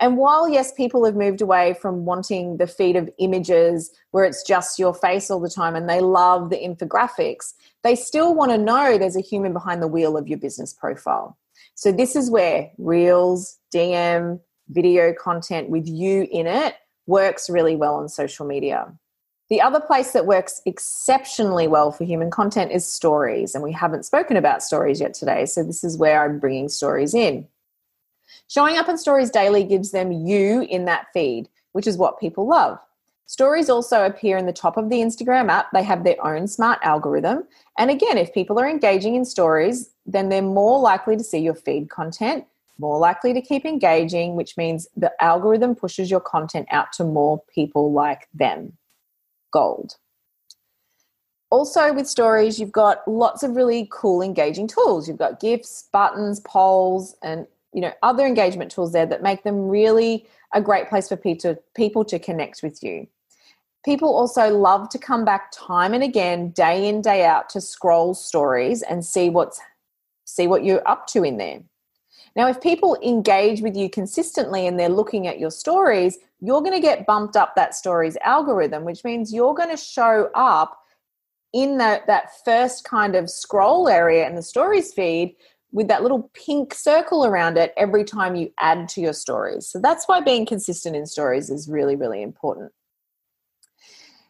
And 0.00 0.16
while, 0.16 0.48
yes, 0.48 0.72
people 0.72 1.04
have 1.04 1.14
moved 1.14 1.42
away 1.42 1.74
from 1.74 2.06
wanting 2.06 2.56
the 2.56 2.66
feed 2.66 2.96
of 2.96 3.10
images 3.18 3.90
where 4.12 4.24
it's 4.24 4.42
just 4.42 4.78
your 4.78 4.94
face 4.94 5.30
all 5.30 5.40
the 5.40 5.50
time 5.50 5.76
and 5.76 5.88
they 5.88 6.00
love 6.00 6.48
the 6.48 6.56
infographics, 6.56 7.52
they 7.82 7.94
still 7.94 8.34
want 8.34 8.50
to 8.50 8.58
know 8.58 8.96
there's 8.96 9.16
a 9.16 9.20
human 9.20 9.52
behind 9.52 9.82
the 9.82 9.86
wheel 9.86 10.16
of 10.16 10.26
your 10.26 10.38
business 10.38 10.72
profile. 10.72 11.36
So, 11.74 11.92
this 11.92 12.16
is 12.16 12.30
where 12.30 12.70
Reels, 12.78 13.58
DM, 13.74 14.40
video 14.70 15.12
content 15.12 15.68
with 15.68 15.86
you 15.88 16.26
in 16.30 16.46
it 16.46 16.76
works 17.06 17.50
really 17.50 17.76
well 17.76 17.96
on 17.96 18.08
social 18.08 18.46
media. 18.46 18.92
The 19.50 19.60
other 19.60 19.80
place 19.80 20.12
that 20.12 20.26
works 20.26 20.62
exceptionally 20.64 21.66
well 21.66 21.90
for 21.90 22.04
human 22.04 22.30
content 22.30 22.70
is 22.70 22.86
stories. 22.86 23.54
And 23.54 23.64
we 23.64 23.72
haven't 23.72 24.04
spoken 24.04 24.36
about 24.36 24.62
stories 24.62 25.00
yet 25.00 25.12
today. 25.12 25.44
So, 25.44 25.64
this 25.64 25.82
is 25.82 25.98
where 25.98 26.24
I'm 26.24 26.38
bringing 26.38 26.68
stories 26.68 27.14
in. 27.14 27.48
Showing 28.46 28.76
up 28.76 28.88
in 28.88 28.96
stories 28.96 29.30
daily 29.30 29.64
gives 29.64 29.90
them 29.90 30.12
you 30.12 30.62
in 30.62 30.84
that 30.84 31.08
feed, 31.12 31.48
which 31.72 31.88
is 31.88 31.96
what 31.96 32.20
people 32.20 32.46
love. 32.46 32.78
Stories 33.26 33.70
also 33.70 34.04
appear 34.04 34.36
in 34.36 34.46
the 34.46 34.52
top 34.52 34.76
of 34.76 34.88
the 34.88 34.96
Instagram 34.96 35.50
app. 35.50 35.70
They 35.72 35.84
have 35.84 36.02
their 36.02 36.24
own 36.24 36.48
smart 36.48 36.78
algorithm. 36.82 37.44
And 37.78 37.90
again, 37.90 38.18
if 38.18 38.34
people 38.34 38.58
are 38.58 38.68
engaging 38.68 39.14
in 39.14 39.24
stories, 39.24 39.90
then 40.06 40.28
they're 40.28 40.42
more 40.42 40.80
likely 40.80 41.16
to 41.16 41.22
see 41.22 41.38
your 41.38 41.54
feed 41.54 41.90
content, 41.90 42.44
more 42.80 42.98
likely 42.98 43.32
to 43.34 43.40
keep 43.40 43.64
engaging, 43.64 44.34
which 44.34 44.56
means 44.56 44.88
the 44.96 45.12
algorithm 45.22 45.74
pushes 45.74 46.10
your 46.10 46.20
content 46.20 46.66
out 46.70 46.92
to 46.94 47.04
more 47.04 47.42
people 47.54 47.92
like 47.92 48.26
them. 48.34 48.72
Gold. 49.52 49.96
also 51.50 51.92
with 51.92 52.06
stories 52.06 52.60
you've 52.60 52.70
got 52.70 53.06
lots 53.08 53.42
of 53.42 53.56
really 53.56 53.88
cool 53.90 54.22
engaging 54.22 54.68
tools 54.68 55.08
you've 55.08 55.18
got 55.18 55.40
gifs 55.40 55.88
buttons 55.92 56.38
polls 56.40 57.16
and 57.22 57.46
you 57.72 57.80
know 57.80 57.92
other 58.04 58.24
engagement 58.24 58.70
tools 58.70 58.92
there 58.92 59.06
that 59.06 59.22
make 59.22 59.42
them 59.42 59.68
really 59.68 60.24
a 60.54 60.60
great 60.60 60.88
place 60.88 61.08
for 61.08 61.16
people 61.16 62.04
to, 62.04 62.18
connect 62.20 62.62
with 62.62 62.80
you 62.82 63.08
people 63.84 64.14
also 64.14 64.56
love 64.56 64.88
to 64.88 64.98
come 64.98 65.24
back 65.24 65.50
time 65.52 65.92
and 65.92 66.04
again 66.04 66.50
day 66.50 66.88
in 66.88 67.02
day 67.02 67.24
out 67.24 67.48
to 67.48 67.60
scroll 67.60 68.14
stories 68.14 68.82
and 68.82 69.04
see 69.04 69.28
what's 69.28 69.60
see 70.24 70.46
what 70.46 70.64
you're 70.64 70.88
up 70.88 71.08
to 71.08 71.24
in 71.24 71.38
there 71.38 71.60
now 72.36 72.48
if 72.48 72.60
people 72.60 72.96
engage 73.02 73.60
with 73.60 73.76
you 73.76 73.88
consistently 73.88 74.66
and 74.66 74.78
they're 74.78 74.88
looking 74.88 75.26
at 75.26 75.38
your 75.38 75.50
stories 75.50 76.18
you're 76.40 76.62
going 76.62 76.72
to 76.72 76.80
get 76.80 77.06
bumped 77.06 77.36
up 77.36 77.54
that 77.54 77.74
stories 77.74 78.16
algorithm 78.24 78.84
which 78.84 79.04
means 79.04 79.32
you're 79.32 79.54
going 79.54 79.70
to 79.70 79.76
show 79.76 80.30
up 80.34 80.80
in 81.52 81.78
that 81.78 82.06
that 82.06 82.30
first 82.44 82.84
kind 82.84 83.16
of 83.16 83.28
scroll 83.28 83.88
area 83.88 84.26
in 84.28 84.34
the 84.34 84.42
stories 84.42 84.92
feed 84.92 85.34
with 85.72 85.88
that 85.88 86.02
little 86.02 86.30
pink 86.34 86.74
circle 86.74 87.24
around 87.24 87.56
it 87.56 87.72
every 87.76 88.04
time 88.04 88.34
you 88.34 88.52
add 88.58 88.88
to 88.88 89.00
your 89.00 89.12
stories. 89.12 89.68
So 89.68 89.78
that's 89.78 90.06
why 90.08 90.20
being 90.20 90.44
consistent 90.44 90.96
in 90.96 91.06
stories 91.06 91.50
is 91.50 91.68
really 91.68 91.96
really 91.96 92.22
important. 92.22 92.72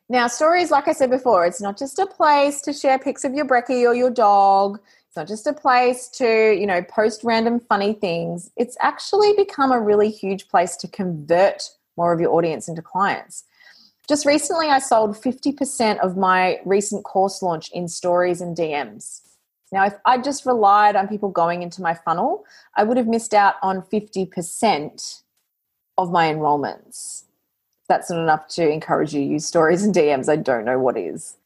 Now, 0.09 0.27
stories 0.27 0.71
like 0.71 0.89
I 0.89 0.93
said 0.93 1.11
before, 1.11 1.47
it's 1.47 1.63
not 1.63 1.79
just 1.79 1.99
a 1.99 2.07
place 2.07 2.61
to 2.63 2.73
share 2.73 2.99
pics 2.99 3.25
of 3.25 3.35
your 3.35 3.45
brekkie 3.45 3.87
or 3.87 3.95
your 3.95 4.11
dog. 4.11 4.81
It's 5.11 5.17
not 5.17 5.27
just 5.27 5.49
a 5.49 5.53
place 5.53 6.07
to, 6.19 6.57
you 6.57 6.69
know, 6.69 6.85
post 6.85 7.23
random 7.25 7.59
funny 7.59 7.95
things. 7.95 8.53
It's 8.57 8.77
actually 8.79 9.33
become 9.33 9.73
a 9.73 9.81
really 9.81 10.09
huge 10.09 10.47
place 10.47 10.77
to 10.77 10.87
convert 10.87 11.69
more 11.97 12.13
of 12.13 12.21
your 12.21 12.33
audience 12.33 12.69
into 12.69 12.81
clients. 12.81 13.43
Just 14.09 14.25
recently, 14.25 14.69
I 14.69 14.79
sold 14.79 15.17
50% 15.17 15.99
of 15.99 16.17
my 16.17 16.61
recent 16.65 17.03
course 17.03 17.43
launch 17.43 17.73
in 17.73 17.89
stories 17.89 18.41
and 18.41 18.57
DMs. 18.57 19.23
Now, 19.73 19.85
if 19.85 19.95
I 20.05 20.17
just 20.17 20.47
relied 20.47 20.95
on 20.95 21.09
people 21.09 21.29
going 21.29 21.65
into 21.65 21.83
my 21.83 21.95
funnel, 21.95 22.45
I 22.77 22.85
would 22.85 22.97
have 22.97 23.09
missed 23.09 23.35
out 23.35 23.57
on 23.63 23.83
50% 23.83 25.23
of 25.99 26.13
my 26.13 26.33
enrollments. 26.33 27.25
That's 27.89 28.11
not 28.11 28.23
enough 28.23 28.47
to 28.51 28.71
encourage 28.71 29.13
you 29.13 29.23
to 29.23 29.27
use 29.27 29.45
stories 29.45 29.83
and 29.83 29.93
DMs. 29.93 30.29
I 30.29 30.37
don't 30.37 30.65
know 30.65 30.79
what 30.79 30.97
is. 30.97 31.37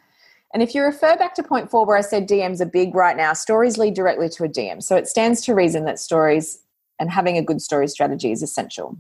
And 0.54 0.62
if 0.62 0.72
you 0.72 0.82
refer 0.84 1.16
back 1.16 1.34
to 1.34 1.42
point 1.42 1.68
four, 1.68 1.84
where 1.84 1.96
I 1.96 2.00
said 2.00 2.28
DMs 2.28 2.60
are 2.60 2.66
big 2.66 2.94
right 2.94 3.16
now, 3.16 3.32
stories 3.32 3.76
lead 3.76 3.94
directly 3.94 4.28
to 4.30 4.44
a 4.44 4.48
DM. 4.48 4.80
So 4.80 4.94
it 4.96 5.08
stands 5.08 5.40
to 5.42 5.54
reason 5.54 5.84
that 5.86 5.98
stories 5.98 6.60
and 7.00 7.10
having 7.10 7.36
a 7.36 7.42
good 7.42 7.60
story 7.60 7.88
strategy 7.88 8.30
is 8.30 8.40
essential. 8.40 8.96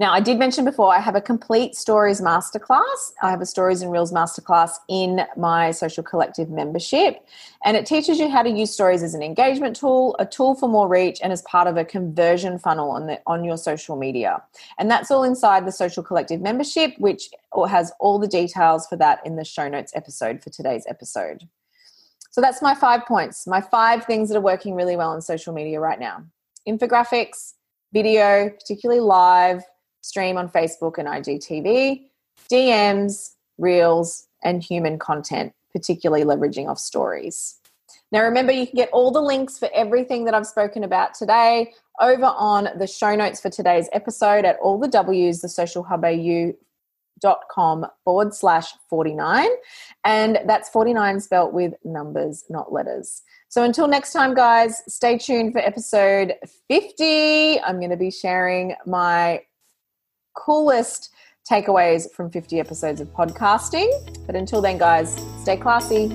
Now, 0.00 0.12
I 0.12 0.20
did 0.20 0.38
mention 0.38 0.64
before 0.64 0.94
I 0.94 1.00
have 1.00 1.16
a 1.16 1.20
complete 1.20 1.74
stories 1.74 2.20
masterclass. 2.20 3.12
I 3.20 3.30
have 3.30 3.40
a 3.40 3.46
stories 3.46 3.82
and 3.82 3.90
reels 3.90 4.12
masterclass 4.12 4.70
in 4.88 5.22
my 5.36 5.72
social 5.72 6.04
collective 6.04 6.50
membership, 6.50 7.26
and 7.64 7.76
it 7.76 7.84
teaches 7.84 8.20
you 8.20 8.28
how 8.28 8.44
to 8.44 8.48
use 8.48 8.70
stories 8.70 9.02
as 9.02 9.14
an 9.14 9.24
engagement 9.24 9.74
tool, 9.74 10.14
a 10.20 10.24
tool 10.24 10.54
for 10.54 10.68
more 10.68 10.86
reach, 10.86 11.18
and 11.20 11.32
as 11.32 11.42
part 11.42 11.66
of 11.66 11.76
a 11.76 11.84
conversion 11.84 12.60
funnel 12.60 12.92
on 12.92 13.08
the 13.08 13.20
on 13.26 13.42
your 13.42 13.56
social 13.56 13.96
media. 13.96 14.40
And 14.78 14.88
that's 14.88 15.10
all 15.10 15.24
inside 15.24 15.66
the 15.66 15.72
social 15.72 16.04
collective 16.04 16.40
membership, 16.40 16.94
which 16.98 17.30
has 17.68 17.90
all 17.98 18.20
the 18.20 18.28
details 18.28 18.86
for 18.86 18.94
that 18.96 19.18
in 19.26 19.34
the 19.34 19.44
show 19.44 19.68
notes 19.68 19.92
episode 19.96 20.44
for 20.44 20.50
today's 20.50 20.84
episode. 20.88 21.48
So 22.30 22.40
that's 22.40 22.62
my 22.62 22.76
five 22.76 23.04
points, 23.04 23.48
my 23.48 23.60
five 23.60 24.04
things 24.04 24.28
that 24.28 24.38
are 24.38 24.40
working 24.40 24.76
really 24.76 24.94
well 24.94 25.10
on 25.10 25.22
social 25.22 25.52
media 25.52 25.80
right 25.80 25.98
now. 25.98 26.22
Infographics, 26.68 27.54
video, 27.92 28.50
particularly 28.50 29.00
live, 29.00 29.64
stream 30.00 30.36
on 30.36 30.48
Facebook 30.48 30.98
and 30.98 31.08
IGTV, 31.08 32.04
DMs, 32.50 33.34
Reels, 33.58 34.26
and 34.42 34.62
human 34.62 34.98
content, 34.98 35.52
particularly 35.72 36.24
leveraging 36.24 36.68
off 36.68 36.78
stories. 36.78 37.56
Now, 38.10 38.22
remember, 38.22 38.52
you 38.52 38.66
can 38.66 38.76
get 38.76 38.90
all 38.90 39.10
the 39.10 39.20
links 39.20 39.58
for 39.58 39.68
everything 39.74 40.24
that 40.24 40.34
I've 40.34 40.46
spoken 40.46 40.84
about 40.84 41.14
today 41.14 41.74
over 42.00 42.24
on 42.24 42.68
the 42.78 42.86
show 42.86 43.14
notes 43.14 43.40
for 43.40 43.50
today's 43.50 43.88
episode 43.92 44.44
at 44.44 44.56
all 44.62 44.78
the 44.78 44.88
W's, 44.88 45.40
the 45.40 45.48
social 45.48 45.82
hub 45.82 46.04
AU 46.04 46.52
dot 47.20 47.40
com 47.50 47.84
forward 48.04 48.32
slash 48.32 48.72
49 48.88 49.48
and 50.04 50.38
that's 50.46 50.68
49 50.68 51.20
spelt 51.20 51.52
with 51.52 51.74
numbers 51.84 52.44
not 52.48 52.72
letters. 52.72 53.22
So 53.48 53.64
until 53.64 53.88
next 53.88 54.12
time 54.12 54.34
guys 54.34 54.82
stay 54.86 55.18
tuned 55.18 55.52
for 55.52 55.58
episode 55.58 56.34
50 56.68 57.60
i'm 57.62 57.78
going 57.78 57.90
to 57.90 57.96
be 57.96 58.12
sharing 58.12 58.76
my 58.86 59.40
coolest 60.38 61.10
takeaways 61.50 62.12
from 62.12 62.30
50 62.30 62.60
episodes 62.60 63.00
of 63.00 63.08
podcasting. 63.08 63.90
But 64.26 64.36
until 64.36 64.60
then, 64.60 64.78
guys, 64.78 65.20
stay 65.40 65.56
classy. 65.56 66.08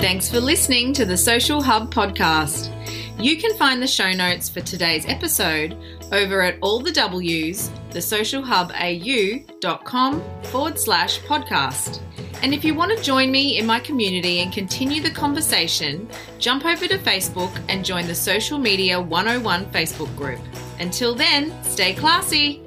Thanks 0.00 0.30
for 0.30 0.40
listening 0.40 0.92
to 0.94 1.04
the 1.04 1.16
Social 1.16 1.62
Hub 1.62 1.92
podcast. 1.92 2.72
You 3.18 3.36
can 3.38 3.56
find 3.56 3.82
the 3.82 3.86
show 3.86 4.10
notes 4.12 4.48
for 4.48 4.60
today's 4.60 5.06
episode 5.06 5.76
over 6.12 6.42
at 6.42 6.58
all 6.60 6.80
the 6.80 6.92
W's, 6.92 7.70
thesocialhubau.com 7.90 10.22
forward 10.44 10.78
slash 10.78 11.20
podcast. 11.20 12.00
And 12.42 12.54
if 12.54 12.64
you 12.64 12.74
want 12.74 12.96
to 12.96 13.02
join 13.02 13.30
me 13.30 13.58
in 13.58 13.66
my 13.66 13.80
community 13.80 14.40
and 14.40 14.52
continue 14.52 15.02
the 15.02 15.10
conversation, 15.10 16.08
jump 16.38 16.64
over 16.64 16.86
to 16.86 16.98
Facebook 16.98 17.58
and 17.68 17.84
join 17.84 18.06
the 18.06 18.14
Social 18.14 18.58
Media 18.58 19.00
101 19.00 19.66
Facebook 19.66 20.14
group. 20.16 20.40
Until 20.78 21.14
then, 21.14 21.52
stay 21.64 21.94
classy. 21.94 22.62